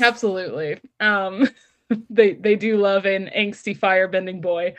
[0.00, 0.80] Absolutely.
[0.98, 1.48] Um
[2.10, 4.74] they they do love an angsty firebending boy.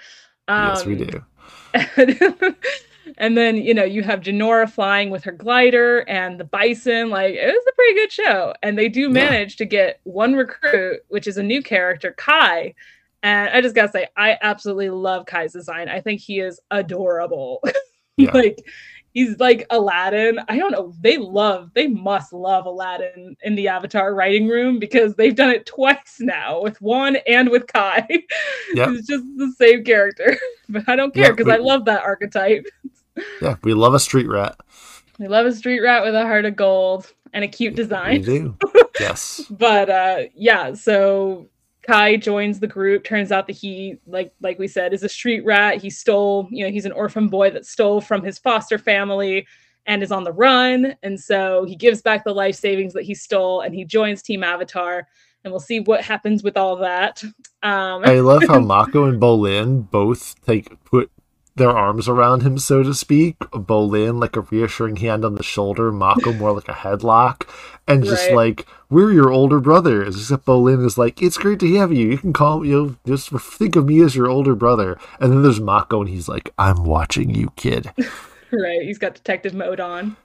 [0.48, 1.26] Um, yes, we um, do.
[1.74, 2.56] And,
[3.18, 7.10] and then you know you have Jinora flying with her glider and the bison.
[7.10, 9.58] Like it was a pretty good show, and they do manage yeah.
[9.58, 12.74] to get one recruit, which is a new character, Kai.
[13.24, 15.90] And I just gotta say, I absolutely love Kai's design.
[15.90, 17.64] I think he is adorable.
[18.18, 18.32] Yeah.
[18.34, 18.60] like
[19.12, 20.40] he's like Aladdin.
[20.48, 20.94] I don't know.
[21.00, 25.66] They love, they must love Aladdin in the Avatar writing room because they've done it
[25.66, 28.08] twice now with Wan and with Kai.
[28.74, 28.90] Yep.
[28.90, 30.38] It's just the same character,
[30.70, 32.66] but I don't care because yeah, I love that archetype.
[33.42, 34.56] yeah, we love a street rat.
[35.20, 38.22] We love a street rat with a heart of gold and a cute design.
[38.22, 38.58] We do.
[38.98, 39.46] Yes.
[39.50, 41.50] but uh yeah, so
[41.84, 43.04] Kai joins the group.
[43.04, 45.82] Turns out that he, like like we said, is a street rat.
[45.82, 49.48] He stole, you know, he's an orphan boy that stole from his foster family
[49.86, 50.96] and is on the run.
[51.02, 54.44] And so he gives back the life savings that he stole and he joins Team
[54.44, 55.08] Avatar.
[55.44, 57.24] And we'll see what happens with all that.
[57.64, 61.10] Um, I love how Mako and Bolin both take put
[61.56, 63.40] their arms around him, so to speak.
[63.40, 67.48] Bolin like a reassuring hand on the shoulder, Mako more like a headlock,
[67.88, 68.36] and just right.
[68.36, 70.16] like we're your older brothers.
[70.16, 72.10] Except Bolin is like, it's great to have you.
[72.10, 74.98] You can call you know, just think of me as your older brother.
[75.20, 77.92] And then there's Mako, and he's like, I'm watching you, kid.
[78.52, 80.18] right, he's got detective mode on.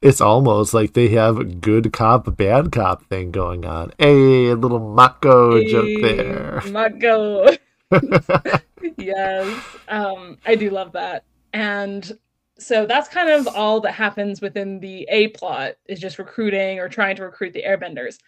[0.00, 3.92] It's almost like they have a good cop, bad cop thing going on.
[3.98, 6.62] Hey, a little Mako hey, joke there.
[6.70, 7.48] Mako.
[8.96, 9.64] yes.
[9.88, 11.24] Um, I do love that.
[11.52, 12.16] And
[12.58, 16.88] so that's kind of all that happens within the A plot is just recruiting or
[16.88, 18.18] trying to recruit the airbenders.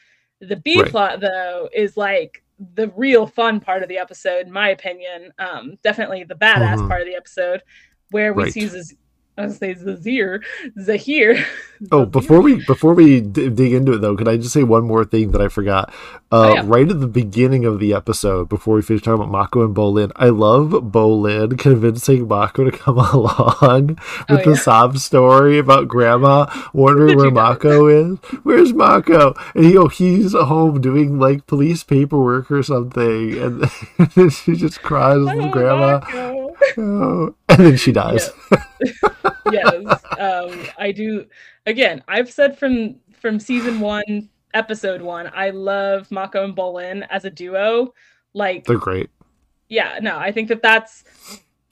[0.41, 0.91] The B right.
[0.91, 2.43] plot though is like
[2.75, 5.33] the real fun part of the episode, in my opinion.
[5.39, 6.89] Um, definitely the badass mm-hmm.
[6.89, 7.63] part of the episode,
[8.11, 8.53] where we right.
[8.53, 8.95] see this
[9.39, 10.43] I was say Zahir,
[10.79, 11.47] Zahir.
[11.91, 14.85] Oh, before we before we d- dig into it though, could I just say one
[14.85, 15.91] more thing that I forgot?
[16.33, 16.63] Uh, oh, yeah.
[16.67, 20.13] Right at the beginning of the episode, before we finish talking about Mako and Bolin,
[20.17, 24.43] I love Bolin convincing Mako to come along with oh, yeah.
[24.43, 28.19] the sob story about Grandma wondering where Mako is.
[28.43, 29.35] Where's Mako?
[29.55, 35.25] And he, oh, he's home doing like police paperwork or something, and she just cries
[35.25, 36.01] with Grandma.
[36.79, 38.31] Oh, and then she dies.
[39.53, 39.75] yes,
[40.19, 41.27] um, I do.
[41.67, 47.25] Again, I've said from from season one, episode one, I love Mako and Bolin as
[47.25, 47.95] a duo.
[48.35, 49.11] Like they're great.
[49.69, 51.05] Yeah, no, I think that that's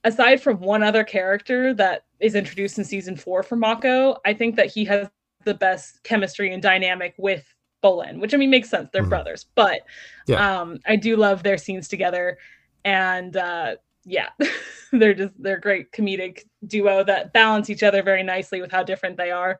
[0.05, 4.16] aside from one other character that is introduced in season four for Mako.
[4.24, 5.09] I think that he has
[5.45, 8.89] the best chemistry and dynamic with Bolin, which I mean makes sense.
[8.93, 9.80] They're mm brothers, but
[10.26, 10.61] yeah.
[10.61, 12.39] um, I do love their scenes together,
[12.84, 13.76] and uh,
[14.09, 14.28] yeah,
[14.92, 19.16] they're just they're great comedic duo that balance each other very nicely with how different
[19.16, 19.59] they are.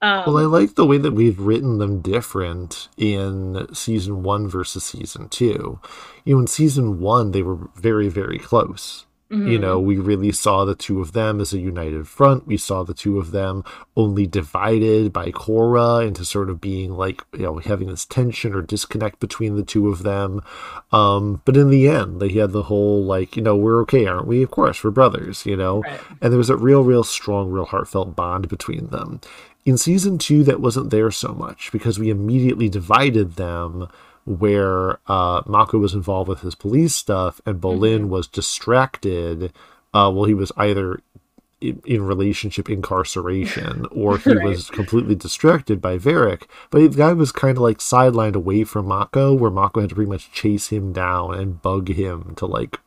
[0.00, 4.84] Um, well, I like the way that we've written them different in season one versus
[4.84, 5.80] season two.
[6.24, 9.06] You know, in season one, they were very, very close.
[9.30, 9.48] Mm-hmm.
[9.48, 12.46] You know, we really saw the two of them as a united front.
[12.46, 13.62] We saw the two of them
[13.94, 18.62] only divided by Korra into sort of being like, you know, having this tension or
[18.62, 20.40] disconnect between the two of them.
[20.92, 24.26] Um, but in the end, they had the whole like, you know, we're okay, aren't
[24.26, 24.42] we?
[24.42, 25.82] Of course, we're brothers, you know?
[25.82, 26.00] Right.
[26.22, 29.20] And there was a real, real strong, real heartfelt bond between them.
[29.66, 33.88] In season two, that wasn't there so much because we immediately divided them
[34.28, 38.10] where uh, Mako was involved with his police stuff and Bolin mm-hmm.
[38.10, 39.52] was distracted.
[39.94, 41.00] Uh, well, he was either
[41.60, 44.44] in, in relationship incarceration or he right.
[44.44, 46.46] was completely distracted by Varrick.
[46.70, 49.94] But the guy was kind of like sidelined away from Mako, where Mako had to
[49.94, 52.78] pretty much chase him down and bug him to like.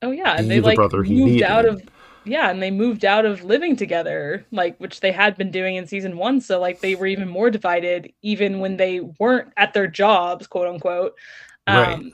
[0.00, 1.82] Oh yeah, and they the like moved out of
[2.24, 5.86] yeah, and they moved out of living together, like which they had been doing in
[5.86, 6.40] season one.
[6.40, 10.68] So like they were even more divided, even when they weren't at their jobs, quote
[10.68, 11.14] unquote.
[11.66, 12.12] Um, right.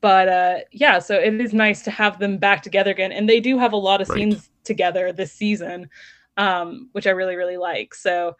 [0.00, 3.40] But uh, yeah, so it is nice to have them back together again, and they
[3.40, 4.16] do have a lot of right.
[4.16, 5.88] scenes together this season,
[6.36, 7.94] um, which I really really like.
[7.94, 8.36] So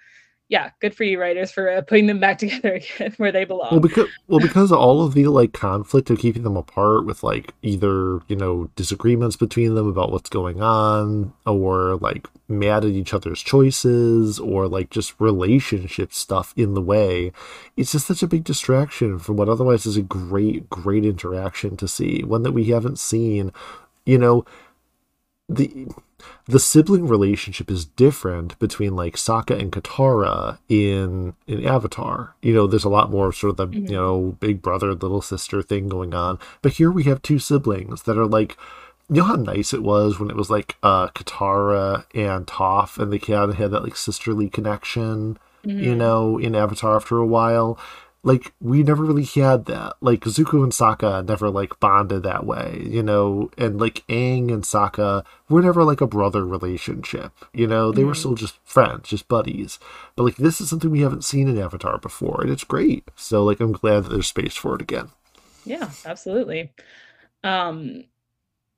[0.48, 3.68] yeah, good for you writers for uh, putting them back together again where they belong.
[3.70, 7.22] Well, because well because of all of the like conflict of keeping them apart with
[7.22, 12.90] like either you know disagreements between them about what's going on, or like mad at
[12.90, 17.30] each other's choices, or like just relationship stuff in the way.
[17.76, 21.86] It's just such a big distraction from what otherwise is a great great interaction to
[21.86, 23.52] see, one that we haven't seen.
[24.06, 24.46] You know,
[25.50, 25.88] the
[26.48, 32.34] the sibling relationship is different between like Sokka and Katara in in Avatar.
[32.40, 33.86] You know, there's a lot more sort of the mm-hmm.
[33.86, 38.02] you know big brother little sister thing going on, but here we have two siblings
[38.04, 38.56] that are like.
[39.10, 43.10] You know how nice it was when it was like uh Katara and Toph and
[43.10, 45.80] they kind of had that like sisterly connection, mm-hmm.
[45.80, 47.78] you know, in Avatar after a while
[48.28, 49.94] like we never really had that.
[50.02, 54.62] Like Zuko and Sokka never like bonded that way, you know, and like Aang and
[54.64, 57.90] Sokka were never like a brother relationship, you know.
[57.90, 58.08] They mm-hmm.
[58.08, 59.78] were still just friends, just buddies.
[60.14, 63.10] But like this is something we haven't seen in Avatar before, and it's great.
[63.16, 65.08] So like I'm glad that there's space for it again.
[65.64, 66.72] Yeah, absolutely.
[67.42, 68.04] Um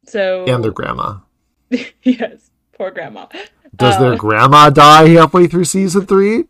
[0.07, 1.18] so And their grandma.
[2.05, 2.51] yes.
[2.72, 3.26] Poor grandma.
[3.74, 6.44] Does Uh, their grandma die halfway through season three?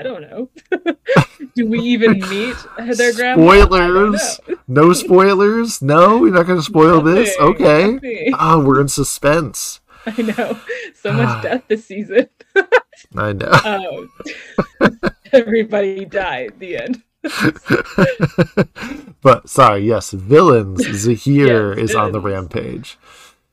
[0.00, 0.48] I don't know.
[1.54, 2.56] Do we even meet
[2.96, 3.42] their grandma?
[3.42, 4.40] Spoilers.
[4.66, 5.82] No spoilers.
[5.82, 7.36] No, we're not going to spoil this.
[7.38, 7.92] Okay.
[7.92, 8.32] nothing.
[8.32, 9.80] Ah, we're in suspense.
[10.06, 10.58] I know.
[10.94, 12.30] So much death this season.
[13.16, 14.08] I know.
[14.80, 15.00] Um,
[15.32, 16.52] everybody died.
[16.52, 17.02] At the end.
[19.20, 20.82] but sorry, yes, villains.
[20.82, 22.98] Zahir Yes, is on the rampage.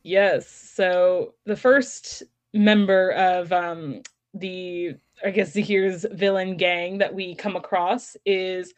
[0.03, 0.47] Yes.
[0.47, 2.23] So the first
[2.53, 4.01] member of um,
[4.33, 8.73] the, I guess, Zahir's villain gang that we come across is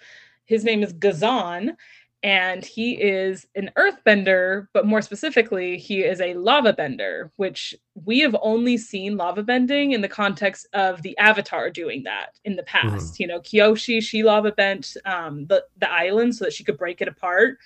[0.46, 1.76] his name is Ghazan,
[2.22, 7.74] and he is an earthbender, but more specifically, he is a lava bender, which
[8.06, 12.58] we have only seen lava bending in the context of the Avatar doing that in
[12.58, 13.20] the past.
[13.22, 17.02] You know, Kyoshi, she lava bent um, the, the island so that she could break
[17.02, 17.58] it apart.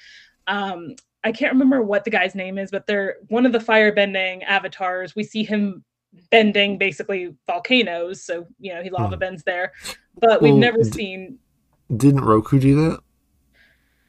[0.46, 4.44] Um, I can't remember what the guy's name is, but they're one of the firebending
[4.44, 5.16] avatars.
[5.16, 5.84] We see him
[6.32, 9.20] bending basically volcanoes, so you know he lava Hmm.
[9.20, 9.74] bends there.
[10.20, 11.40] But we've Well, never seen
[11.96, 13.00] Didn't Roku do that?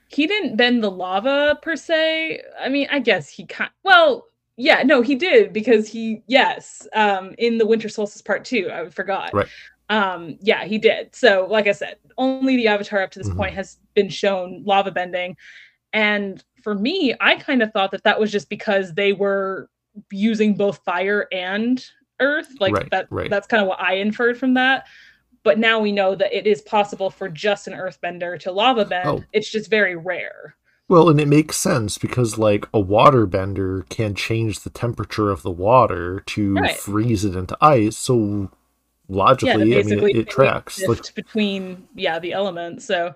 [0.08, 2.42] he didn't bend the lava per se.
[2.60, 4.26] I mean, I guess he kind well,
[4.56, 8.88] yeah, no, he did because he yes, um, in the Winter Solstice Part Two, I
[8.90, 9.34] forgot.
[9.34, 9.48] Right.
[9.90, 11.14] Um, yeah, he did.
[11.14, 13.36] So, like I said, only the Avatar up to this Mhm.
[13.36, 15.36] point has been shown lava bending,
[15.92, 19.68] and for me, I kind of thought that that was just because they were
[20.10, 21.84] using both fire and
[22.20, 22.48] earth.
[22.60, 23.06] Like Right, that.
[23.10, 23.30] right.
[23.30, 24.86] That's kind of what I inferred from that.
[25.42, 28.84] But now we know that it is possible for just an earthbender to lava oh.
[28.84, 29.08] bend.
[29.08, 29.24] Oh.
[29.32, 30.56] It's just very rare.
[30.88, 35.42] Well, and it makes sense because like a water bender can change the temperature of
[35.42, 36.76] the water to Right.
[36.76, 37.96] freeze it into ice.
[37.96, 38.50] So
[39.08, 40.82] logically, I mean, it, it tracks.
[40.86, 42.84] Like, between yeah the elements.
[42.84, 43.14] So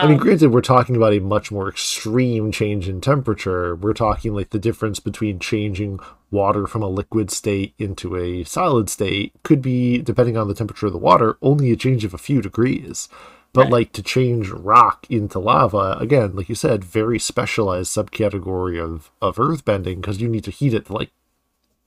[0.00, 3.76] I mean, um, granted, we're talking about a much more extreme change in temperature.
[3.76, 8.88] We're talking like the difference between changing water from a liquid state into a solid
[8.88, 12.18] state could be, depending on the temperature of the water, only a change of a
[12.18, 13.08] few degrees.
[13.52, 13.72] But Right.
[13.72, 19.38] like to change rock into lava, again, like you said, very specialized subcategory of of
[19.38, 21.10] earth bending because you need to heat it to like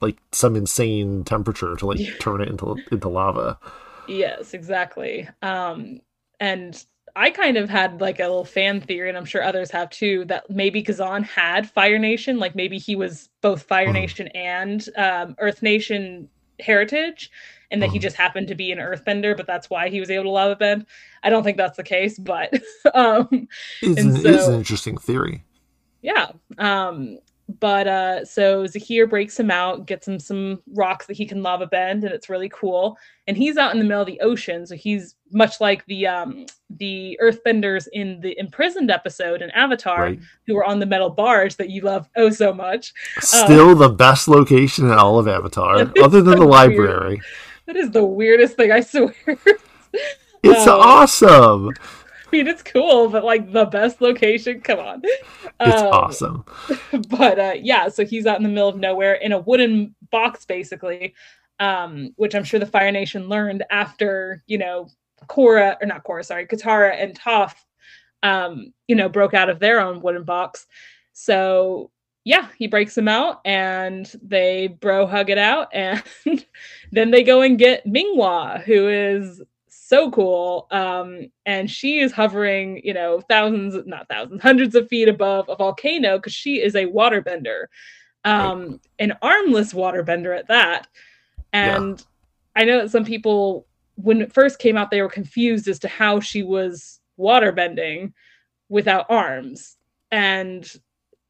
[0.00, 3.58] like some insane temperature to like turn it into into lava.
[4.06, 5.28] Yes, exactly.
[5.42, 6.02] Um,
[6.38, 6.84] and
[7.16, 10.26] I kind of had like a little fan theory, and I'm sure others have too,
[10.26, 13.94] that maybe Ghazan had Fire Nation, like maybe he was both Fire Mhm.
[13.94, 16.28] Nation and um, Earth Nation
[16.60, 17.30] heritage,
[17.70, 18.02] and that he Mhm.
[18.02, 20.86] just happened to be an Earthbender, but that's why he was able to lava bend.
[21.22, 22.52] I don't think that's the case, but
[22.94, 23.48] um,
[23.80, 25.44] It's And an, it's an interesting theory.
[26.02, 27.18] yeah um
[27.60, 31.66] but uh so zahir breaks him out gets him some rocks that he can lava
[31.66, 32.96] bend and it's really cool
[33.26, 36.44] and he's out in the middle of the ocean so he's much like the um
[36.70, 40.20] the earthbenders in the imprisoned episode in avatar Right.
[40.46, 44.28] who were on the metal barge that you love oh so much Still the best
[44.28, 46.50] location in all of Avatar, other than so the weird.
[46.50, 47.20] library.
[47.66, 49.14] that is the weirdest thing i swear
[50.42, 51.70] It's Um, awesome.
[52.36, 56.44] Mean it's cool but like the best location come on It's Um, awesome.
[57.08, 60.44] but uh yeah so he's out in the middle of nowhere in a wooden box
[60.44, 61.14] basically
[61.60, 64.88] um which i'm sure the fire nation learned after you know
[65.28, 67.54] Korra or not Korra sorry Katara and Toph
[68.22, 70.66] um you know broke out of their own wooden box
[71.12, 71.90] so
[72.24, 76.02] yeah he breaks him out and they bro hug it out and
[76.92, 79.42] then they go and get Minghua who is
[79.88, 80.66] so cool.
[80.70, 85.56] Um and she is hovering you know thousands not thousands hundreds of feet above a
[85.56, 87.66] volcano because she is a waterbender.
[88.24, 90.88] Um an armless waterbender at that.
[91.54, 91.76] Yeah.
[91.76, 92.04] and
[92.54, 95.88] i know that some people when it first came out they were confused as to
[95.88, 98.12] how she was waterbending
[98.68, 99.76] without arms.
[100.10, 100.70] And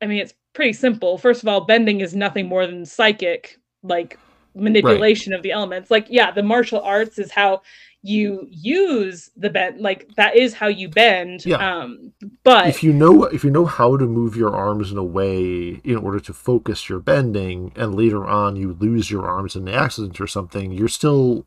[0.00, 1.18] i mean it's pretty simple.
[1.18, 4.18] First of all bending is nothing more than psychic like
[4.56, 5.90] manipulation of the elements.
[5.90, 7.62] Like yeah the martial arts is how
[8.02, 11.56] you use the bend like that is how you bend Yeah.
[11.56, 12.12] um
[12.44, 15.80] but if you know if you know how to move your arms in a way
[15.82, 19.74] in order to focus your bending and later on you lose your arms in an
[19.74, 21.46] accident or something you're still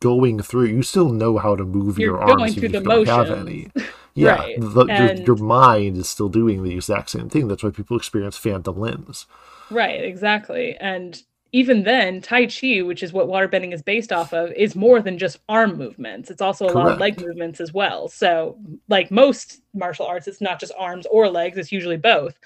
[0.00, 2.80] going through you still know how to move You're your going arms through if you
[2.80, 3.68] the don't have any.
[4.14, 7.46] yeah Right, the, your, your mind is still doing the exact same thing.
[7.48, 9.26] That's why people experience phantom limbs.
[9.70, 10.76] Right, exactly.
[10.80, 15.00] And even then, Tai Chi, which is what waterbending is based off of, is more
[15.00, 16.30] than just arm movements.
[16.30, 18.08] It's also a lot of leg movements as well.
[18.08, 18.56] So,
[18.88, 22.38] like most martial arts, it's not just arms or legs, it's usually both.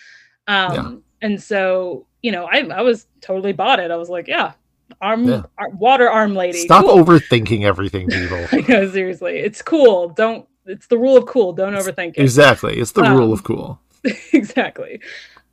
[0.47, 3.91] Um, And so, you know, I, I was totally bought it.
[3.91, 4.53] I was like, yeah,
[5.01, 5.43] arm, Yeah.
[5.75, 6.59] water arm lady.
[6.59, 7.03] stop cool.
[7.03, 9.39] overthinking everything people I know, seriously.
[9.39, 10.11] It's cool.
[10.11, 11.53] Don't, it's the rule of cool.
[11.55, 12.19] Don't overthink it.
[12.19, 13.81] exactly it's the Um, rule of cool
[14.33, 15.01] exactly.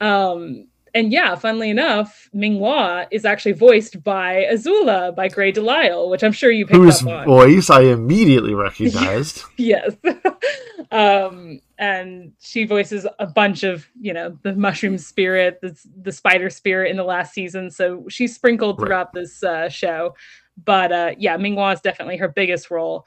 [0.01, 6.23] Um, and yeah, funnily enough, Minghua is actually voiced by Azula by Grey DeLisle, which
[6.23, 7.25] I'm sure you picked Whose up on.
[7.25, 9.43] voice I immediately recognized.
[9.57, 9.95] yes.
[10.91, 16.49] um, and she voices a bunch of, you know, the mushroom spirit, the, the spider
[16.49, 17.71] spirit in the last season.
[17.71, 18.87] So she's sprinkled Right.
[18.87, 20.15] throughout this uh, show.
[20.63, 23.05] But uh, yeah, Minghua is definitely her biggest role.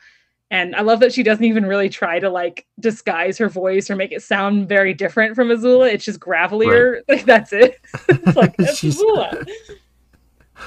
[0.51, 3.97] And I love that she doesn't even really try to like disguise her voice or
[3.97, 5.93] make it sound very different from Azula.
[5.93, 7.01] It's just gravelier.
[7.09, 7.81] Like that's it.
[8.09, 9.49] it's like that's She's- Azula.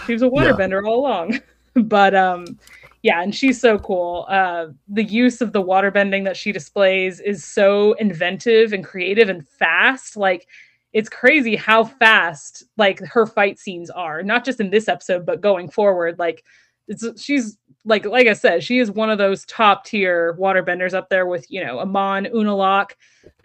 [0.05, 0.31] She was a Yeah.
[0.31, 1.39] waterbender all along.
[1.75, 2.59] but um
[3.03, 4.25] yeah, and she's so cool.
[4.27, 9.47] Uh the use of the waterbending that she displays is so inventive and creative and
[9.47, 10.17] fast.
[10.17, 10.47] Like
[10.93, 15.39] it's crazy how fast like her fight scenes are, not just in this episode, but
[15.41, 16.17] going forward.
[16.19, 16.43] Like
[16.87, 21.09] it's she's like like I said, she is one of those top tier waterbenders up
[21.09, 22.91] there with you know Amon, Unalaq,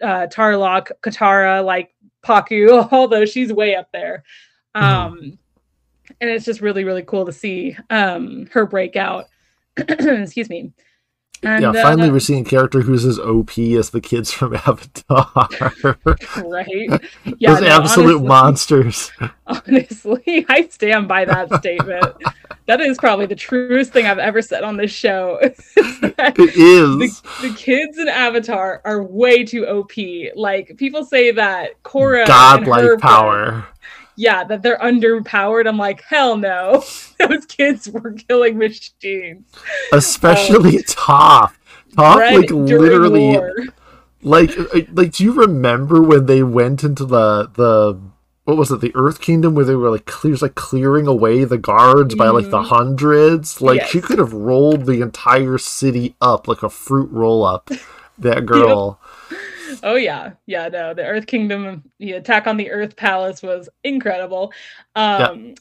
[0.01, 1.93] uh, Tarlok, Katara, like
[2.25, 4.23] Pakku, although she's way up there.
[4.75, 4.81] Mhm.
[4.81, 5.39] Um,
[6.19, 9.25] and it's just really really cool to see um her break out.
[9.77, 10.71] Excuse me.
[11.43, 14.55] And, yeah, finally uh, we're seeing a character who's as OP as the kids from
[14.67, 15.27] Avatar.
[16.45, 16.89] right.
[17.39, 19.11] Yeah, Those no, absolute honestly- monsters.
[19.47, 22.15] Honestly, I stand by that statement.
[22.67, 25.39] that is probably the truest thing I've ever said on this show.
[25.41, 25.55] It
[26.55, 27.21] is.
[27.21, 29.91] the, the kids in Avatar are way too OP.
[30.35, 33.65] Like people say that Korra Godlike her- power.
[34.15, 35.67] Yeah, that they're underpowered.
[35.67, 36.83] I'm like, hell no.
[37.19, 39.45] Those kids were killing machines.
[39.91, 41.53] Especially Toph.
[41.95, 43.19] Toph, like, literally.
[43.37, 43.51] war.
[44.23, 47.99] like uh, like do you remember when they went into the the
[48.45, 51.57] what was it the earth kingdom where they were like clears like clearing away the
[51.57, 52.65] guards by like the Mhm.
[52.65, 57.69] hundreds like she could have rolled the entire city up like a fruit roll up
[58.17, 58.99] that girl
[59.83, 60.67] Oh yeah, yeah.
[60.69, 64.51] No, the Earth Kingdom, the attack on the Earth Palace was incredible.
[64.95, 65.55] Um,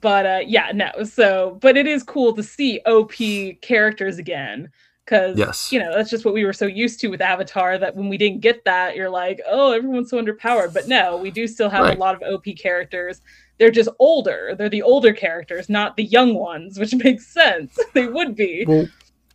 [0.00, 0.90] but uh, yeah, no.
[1.04, 3.12] So, but it is cool to see OP
[3.60, 4.70] characters again
[5.04, 5.72] because Yes.
[5.72, 7.78] you know that's just what we were so used to with Avatar.
[7.78, 10.72] That when we didn't get that, you're like, oh, everyone's so underpowered.
[10.74, 11.96] But no, we do still have Right.
[11.96, 13.20] a lot of OP characters.
[13.58, 14.54] They're just older.
[14.56, 17.76] They're the older characters, not the young ones, which makes sense.
[17.94, 18.64] they would be.
[18.68, 18.86] well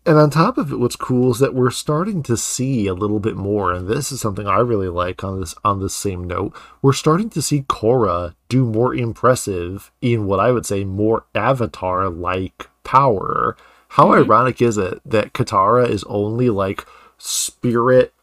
[0.05, 3.19] and on top of it what's cool is that we're starting to see a little
[3.19, 6.53] bit more and this is something i really like on this on this same note
[6.81, 12.09] we're starting to see Korra do more impressive in what i would say more avatar
[12.09, 13.55] like power
[13.89, 14.23] how Mhm.
[14.25, 16.85] ironic is it that katara is only like
[17.17, 18.13] spirit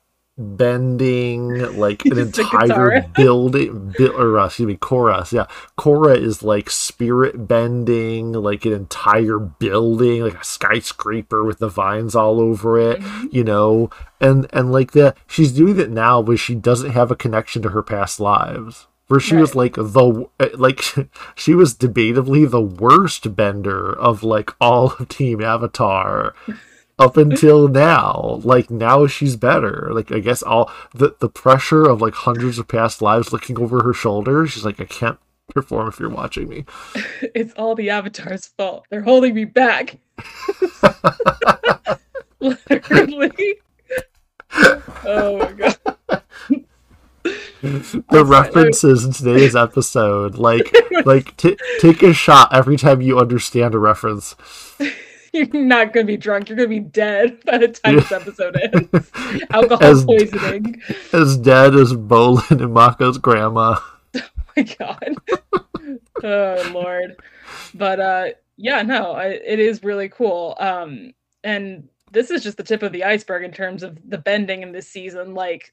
[0.40, 5.46] bending like an entire building bi- or uh, excuse me Korra yeah.
[5.78, 12.14] Korra is like spirit bending like an entire building like a skyscraper with the vines
[12.14, 13.32] all over it Mhm.
[13.32, 13.90] you know?
[14.20, 17.70] And and like that she's doing it now but she doesn't have a connection to
[17.70, 18.86] her past lives.
[19.08, 20.26] Where she was like the
[20.56, 20.84] like
[21.34, 26.32] she was debatably the worst bender of like all of team avatar
[27.00, 32.00] up until now like now she's better like i guess all the the pressure of
[32.00, 35.18] like hundreds of past lives looking over her shoulder she's like i can't
[35.50, 36.64] perform if you're watching me
[37.34, 38.86] it's all the avatar's fault.
[38.90, 39.98] They're holding me back.
[42.40, 43.56] Literally.
[45.04, 46.22] oh my god.
[47.62, 50.74] the references in today's episode like
[51.04, 54.34] like t- take a shot every time you understand a reference
[55.32, 56.48] You're not gonna be drunk.
[56.48, 59.10] You're gonna be dead by the time this episode ends.
[59.50, 60.80] Alcohol As- poisoning.
[61.12, 63.76] as dead as Bolin and Mako's grandma
[64.16, 64.20] Oh
[64.56, 65.14] my god.
[66.24, 67.16] oh lord.
[67.74, 68.26] But uh
[68.56, 70.56] yeah, no, I, it is really cool.
[70.58, 74.62] Um and this is just the tip of the iceberg in terms of the bending
[74.62, 75.34] in this season.
[75.34, 75.72] Like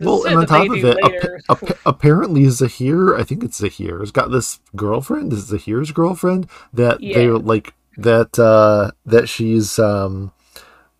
[0.00, 1.40] well and on top of it later.
[1.48, 6.48] appa- apparently Zahir I think it's Zahir has got this girlfriend This is Zahir's girlfriend
[6.72, 7.38] that they Yeah.
[7.40, 10.32] like that uh that she's um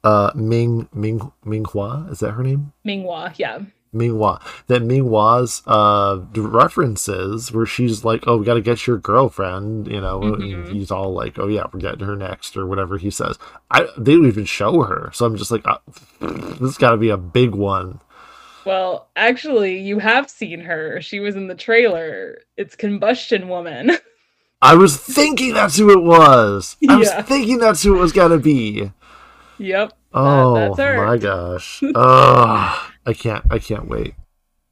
[0.04, 3.60] uh Ming Ming Minghua is that her name Minghua, yeah.
[3.94, 4.42] Minghua.
[4.66, 10.00] That Minghua's uh references where she's like, "Oh, we got to get your girlfriend," you
[10.00, 10.22] know.
[10.22, 10.72] and Mhm.
[10.72, 13.38] he's all like, "Oh yeah, we're getting her next," or whatever he says.
[13.70, 15.78] I they don't even show her, so I'm just like, uh,
[16.60, 18.00] "This got to be a big one."
[18.66, 21.00] Well, actually, you have seen her.
[21.00, 22.38] She was in the trailer.
[22.56, 23.92] It's Combustion Woman.
[24.62, 26.76] I was thinking that's who it was.
[26.88, 28.92] I was thinking that's who it was gonna be.
[29.58, 29.92] yep.
[30.12, 31.06] Oh that's her.
[31.06, 31.82] my gosh!
[31.94, 33.44] Oh, I can't.
[33.50, 34.14] I can't wait.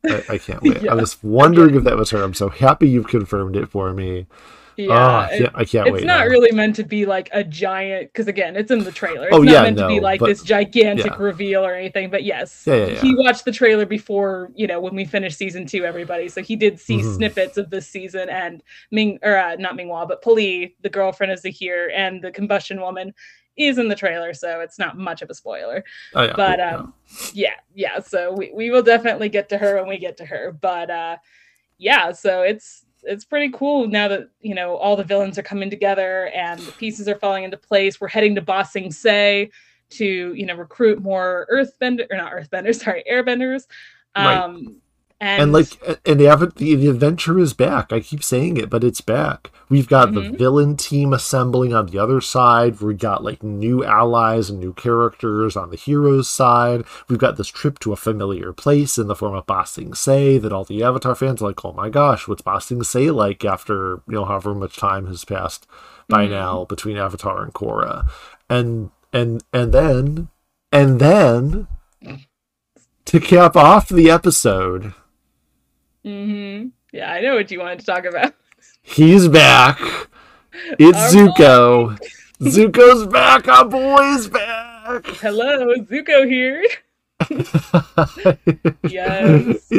[0.07, 0.83] I, I can't wait.
[0.83, 0.93] Yeah.
[0.93, 2.23] I was wondering if that was her.
[2.23, 4.27] I'm so happy you've confirmed it for me.
[4.77, 6.05] Yeah, Oh, I it- can't, I can't it's wait.
[6.05, 6.27] not now.
[6.27, 9.43] really meant to be like a giant because again it's in the trailer it's Oh,
[9.43, 11.17] not yeah, meant to be like but- this gigantic yeah.
[11.19, 13.01] reveal or anything but yes Yeah, yeah, yeah.
[13.01, 16.57] he watched the trailer before you know when we finished season two everybody so he
[16.57, 17.15] did see Mhm.
[17.17, 21.41] snippets of this season and ming or uh, not minghua but p'li the girlfriend is
[21.45, 23.15] of zahir and the combustion woman
[23.57, 25.85] is in the trailer so it's not much of a spoiler
[26.15, 26.77] Oh, yeah, but yeah.
[26.79, 26.95] um
[27.33, 30.51] yeah yeah so we, we will definitely get to her when we get to her
[30.61, 31.17] but uh
[31.79, 35.71] yeah so it's it's pretty cool now that you know all the villains are coming
[35.71, 39.51] together and the pieces are falling into place we're heading to ba sing se
[39.91, 43.65] to you know recruit more earthbender or not earthbenders sorry airbenders
[44.17, 44.39] Right.
[44.39, 44.77] Um,
[45.21, 45.69] and, and like
[46.05, 47.93] and the, av- the the adventure is back.
[47.93, 49.51] I keep saying it but it's back.
[49.71, 50.39] We've got the Mhm.
[50.39, 52.81] villain team assembling on the other side.
[52.81, 56.85] We've got like new allies and new characters on the heroes side.
[57.09, 60.39] We've got this trip to a familiar place in the form of Ba Sing Se
[60.39, 63.45] that all the avatar fans are like oh my gosh what's Ba Sing Se like
[63.45, 65.67] after you know however much time has passed
[66.09, 66.31] by Mhm.
[66.31, 68.09] now between avatar and korra?
[68.51, 70.29] And and and then
[70.71, 71.67] and then
[73.07, 74.93] to cap off the episode
[76.05, 76.71] Mhm.
[76.93, 78.35] yeah i know what you wanted to talk about
[78.87, 79.81] He's back.
[80.79, 81.99] It's Our Zuko.
[82.43, 83.49] Zuko's back.
[83.49, 85.07] Our boy's back.
[85.23, 86.63] hello zuko here
[88.89, 89.71] Yes.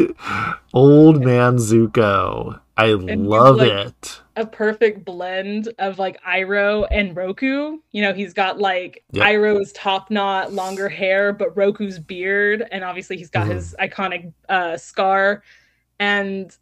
[0.73, 2.60] Old man Zuko.
[2.77, 4.22] I he's love like- it.
[4.35, 7.77] a perfect blend of like Iroh and Roku.
[7.91, 9.26] You know, he's got like Yep.
[9.26, 13.53] Iroh's top knot, longer hair, but Roku's beard, and obviously he's got Mhm.
[13.53, 15.43] his iconic uh, scar.
[15.99, 16.55] And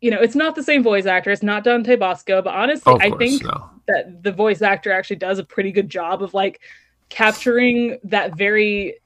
[0.00, 1.30] you know, it's not the same voice actor.
[1.30, 3.70] It's not Dante Basco, but honestly, Of I think no.
[3.88, 6.60] that the voice actor actually does a pretty good job of like
[7.08, 8.96] capturing that very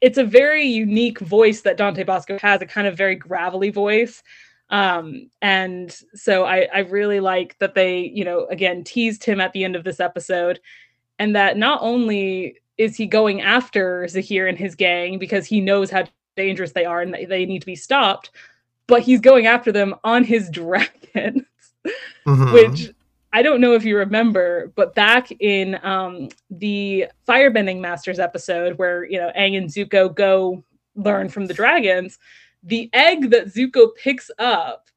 [0.00, 4.22] it's a very unique voice that Dante Basco has, a kind of very gravelly voice.
[4.68, 9.52] Um, and so I, I really like that they, you know, again teased him at
[9.52, 10.60] the end of this episode,
[11.18, 15.90] and that not only is he going after Zahir and his gang because he knows
[15.90, 16.04] how
[16.36, 18.30] dangerous they are and that they need to be stopped,
[18.88, 21.46] but he's going after them on his dragon
[22.26, 22.52] Mhm.
[22.52, 22.90] which
[23.32, 29.04] I don't know if you remember, but back in um, the Firebending Masters episode, where
[29.04, 30.64] you know Aang and Zuko go
[30.94, 32.18] learn from the dragons,
[32.62, 34.88] the egg that Zuko picks up,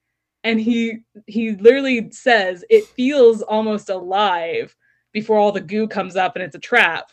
[0.43, 4.75] and he he literally says it feels almost alive
[5.11, 7.11] before all the goo comes up and it's a trap.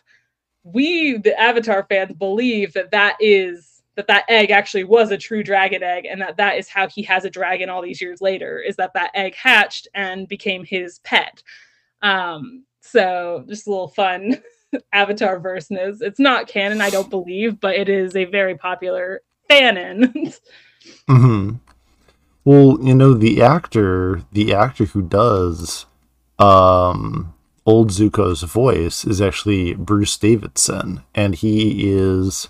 [0.63, 5.43] We, the Avatar fans, believe that that is that that egg actually was a true
[5.43, 8.59] dragon egg and that that is how he has a dragon all these years later
[8.59, 11.43] is that that egg hatched and became his pet.
[12.01, 14.41] Um so just a little fun
[14.93, 19.21] avatar verse news it's not canon i don't believe but it is a very popular
[19.49, 20.37] fanon.
[21.09, 21.55] Mm-hmm.
[22.45, 25.85] Well, you know the actor, the actor who does
[26.39, 27.33] um
[27.65, 32.47] old Zuko's voice is actually Bruce Davidson, and he is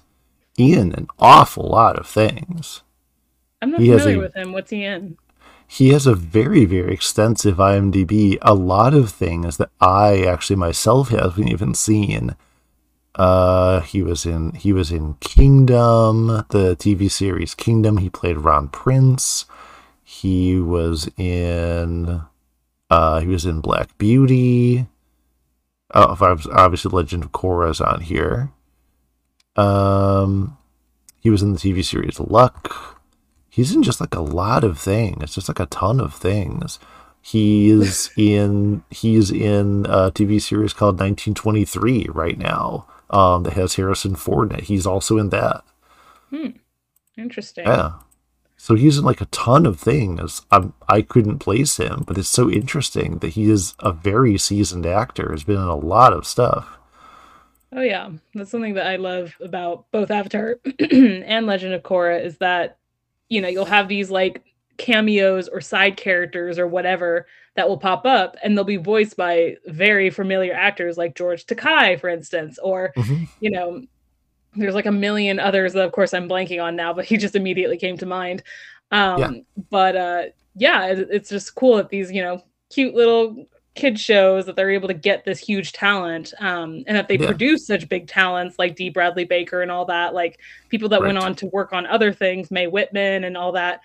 [0.57, 2.81] in an awful lot of things.
[3.61, 5.17] i'm not He familiar a- with him what's he in
[5.67, 8.37] He has a very, very extensive IMDb.
[8.41, 12.35] A lot of things that I actually myself haven't even seen.
[13.15, 17.97] Uh, he was in he was in Kingdom, the TV series Kingdom.
[17.97, 19.45] He played Ron Prince.
[20.03, 22.21] He was in
[22.89, 24.87] uh he was in Black Beauty.
[25.93, 28.51] Oh, ob- obviously Legend of Korra is on here.
[29.57, 30.57] Um,
[31.19, 32.97] he was in the TV series Luck.
[33.49, 35.23] He's in just like a lot of things.
[35.23, 36.79] It's just like a ton of things.
[37.21, 44.15] He's in he's in a tv series called 1923 right now um that has harrison
[44.15, 44.65] ford in it.
[44.65, 45.63] He's also in that.
[46.29, 46.49] Hmm.
[47.17, 47.65] interesting.
[47.65, 47.93] Yeah.
[48.57, 50.43] So he's in like a ton of things.
[50.51, 54.85] I'm, i couldn't place him but it's so interesting that he is a very seasoned
[54.85, 55.31] actor.
[55.31, 56.76] Has been in a lot of stuff
[57.73, 62.37] Oh yeah, that's something that I love about both Avatar and Legend of Korra is
[62.37, 62.77] that
[63.29, 64.43] you know you'll have these like
[64.77, 69.57] cameos or side characters or whatever that will pop up and they'll be voiced by
[69.65, 73.27] very familiar actors like George Takei for instance or Mhm.
[73.39, 73.81] you know
[74.55, 77.35] there's like a million others that of course I'm blanking on now but he just
[77.35, 78.43] immediately came to mind
[78.91, 79.31] um Yeah.
[79.71, 80.23] but uh
[80.55, 83.47] yeah it, it's just cool that these you know cute little
[83.77, 87.27] kid shows that they're able to get this huge talent um, and that they Yeah.
[87.27, 88.89] produce such big talents like D.
[88.89, 90.39] Bradley Baker and all that, like
[90.69, 93.81] people that went on to work on other things, Mae Whitman and all that.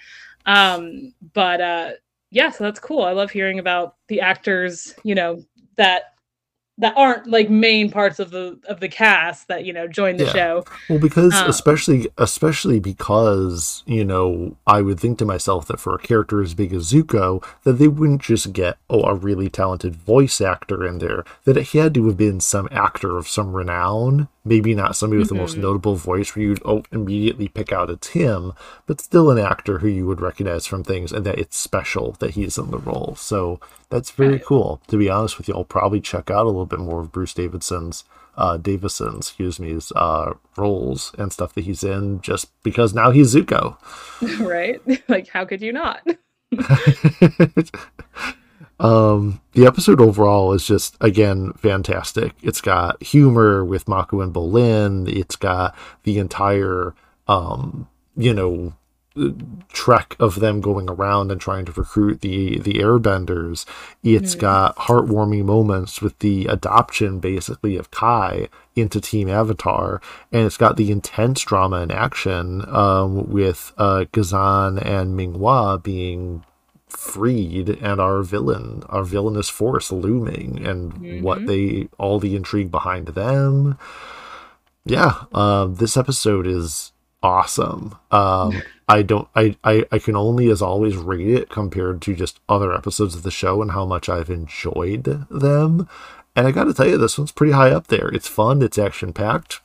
[0.46, 1.90] Um, but uh,
[2.30, 3.04] yeah, so that's cool.
[3.04, 5.44] I love hearing about the actors, you know,
[5.76, 6.11] that
[6.78, 10.24] that aren't like main parts of the of the cast that you know join the
[10.24, 10.32] yeah.
[10.32, 15.78] show well because um, especially especially because you know i would think to myself that
[15.78, 19.50] for a character as big as zuko that they wouldn't just get oh a really
[19.50, 23.52] talented voice actor in there that it had to have been some actor of some
[23.52, 25.36] renown maybe not somebody with mm-hmm.
[25.36, 25.62] the most mm-hmm.
[25.62, 28.52] notable voice where you'd oh, immediately pick out it's him,
[28.86, 32.30] but still an actor who you would recognize from things and that it's special that
[32.32, 33.14] he's in the role.
[33.16, 34.44] So that's very right.
[34.44, 34.80] cool.
[34.88, 37.34] To be honest with you, I'll probably check out a little bit more of Bruce
[37.34, 38.04] Davidson's
[38.34, 43.10] uh Davison, excuse me, his uh roles and stuff that he's in just because now
[43.10, 43.76] he's Zuko.
[44.40, 44.80] right?
[45.08, 46.00] like how could you not?
[48.82, 52.34] Um, the episode overall is just again fantastic.
[52.42, 55.08] It's got humor with Mako and Bolin.
[55.08, 56.92] It's got the entire,
[57.28, 58.74] um, you know,
[59.68, 63.66] trek of them going around and trying to recruit the the airbenders
[64.02, 64.40] It's mm.
[64.40, 70.00] got heartwarming moments with the adoption basically of kai into team avatar
[70.32, 76.42] and it's got the intense drama and action um, with uh, Ghazan and Minghua being
[76.92, 81.22] freed and our villain, our villainous force looming, and mm-hmm.
[81.22, 83.78] what they all the intrigue behind them.
[84.84, 86.92] Yeah, um, this episode is
[87.22, 87.96] awesome.
[88.10, 92.40] Um, I don't, I, I, I can only, as always, rate it compared to just
[92.48, 95.88] other episodes of the show and how much I've enjoyed them.
[96.34, 98.08] And I got to tell you, this one's pretty high up there.
[98.08, 98.62] It's fun.
[98.62, 99.60] It's action packed.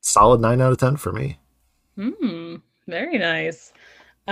[0.00, 1.38] Solid nine out of ten for me.
[1.96, 2.56] Hmm.
[2.88, 3.72] Very nice.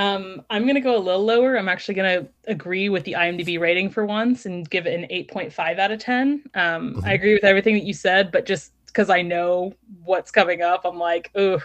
[0.01, 1.59] Um, I'm gonna go a little lower.
[1.59, 5.79] I'm actually gonna agree with the IMDb rating for once and give it an 8.5
[5.79, 6.43] out of 10.
[6.55, 7.05] Um, mm-hmm.
[7.05, 10.87] I agree with everything that you said, but just because I know what's coming up,
[10.87, 11.63] I'm like, ugh,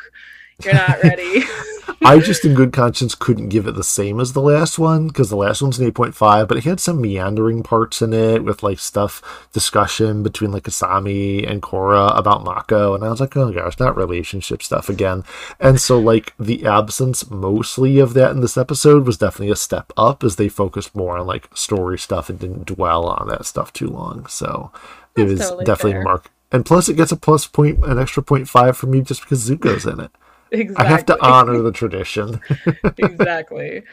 [0.63, 1.43] you're not ready.
[2.01, 5.29] I just, in good conscience, couldn't give it the same as the last one because
[5.29, 8.77] the last one's an 8.5, but it had some meandering parts in it with like
[8.79, 12.93] stuff, discussion between like Asami and Korra about Mako.
[12.93, 15.23] And I was like, oh gosh, not relationship stuff again.
[15.59, 19.91] And so, like, the absence mostly of that in this episode was definitely a step
[19.97, 23.73] up as they focused more on like story stuff and didn't dwell on that stuff
[23.73, 24.27] too long.
[24.27, 24.71] So
[25.15, 26.03] That's it was totally definitely fair.
[26.03, 26.31] mark.
[26.51, 29.49] And plus, it gets a plus point, an extra point five for me just because
[29.49, 30.11] Zuko's in it.
[30.55, 30.85] Exactly.
[30.85, 32.39] I have to honor the tradition.
[32.97, 33.83] exactly.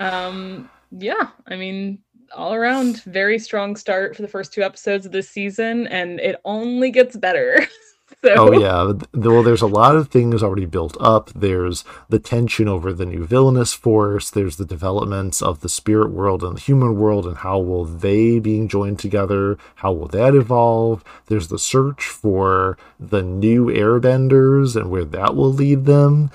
[0.00, 1.98] Um, yeah, I mean,
[2.34, 6.36] all around, very strong start for the first two episodes of this season, and it
[6.44, 7.66] only gets better.
[8.24, 8.34] So.
[8.36, 11.30] Oh yeah, well, there's a lot of things already built up.
[11.36, 14.28] There's the tension over the new villainous force.
[14.28, 18.40] There's the developments of the spirit world and the human world, and how will they
[18.40, 19.56] being joined together?
[19.76, 21.04] How will that evolve?
[21.26, 26.32] There's the search for the new airbenders and where that will lead them.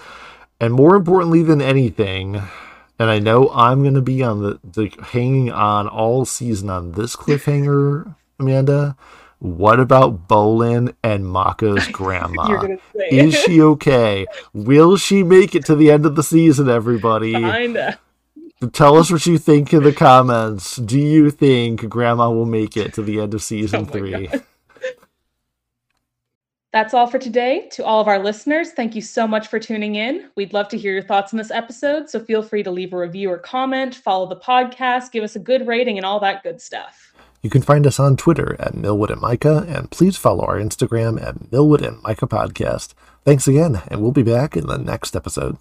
[0.61, 2.41] And more importantly than anything,
[2.97, 6.93] and I know I'm going to be on the, the hanging on all season on
[6.93, 8.95] this cliffhanger, Amanda
[9.43, 12.77] what about Bolin and Mako's grandma?
[13.11, 14.25] Is she okay?
[14.53, 17.33] Will she make it to the end of the season, everybody?
[17.33, 17.99] Kinda.
[18.71, 20.77] Tell us what you think in the comments.
[20.77, 24.27] Do you think Grandma will make it to the end of season oh three?
[24.27, 24.43] God.
[26.71, 27.67] That's all for today.
[27.73, 30.29] To all of our listeners, thank you so much for tuning in.
[30.37, 32.97] We'd love to hear your thoughts on this episode, so feel free to leave a
[32.97, 36.61] review or comment, follow the podcast, give us a good rating, and all that good
[36.61, 37.12] stuff.
[37.43, 41.21] You can find us on Twitter at Milwood and Mika, and please follow our Instagram
[41.21, 42.93] at Milwood and Mika Podcast.
[43.25, 45.57] Thanks again, and we'll be back in the next episode.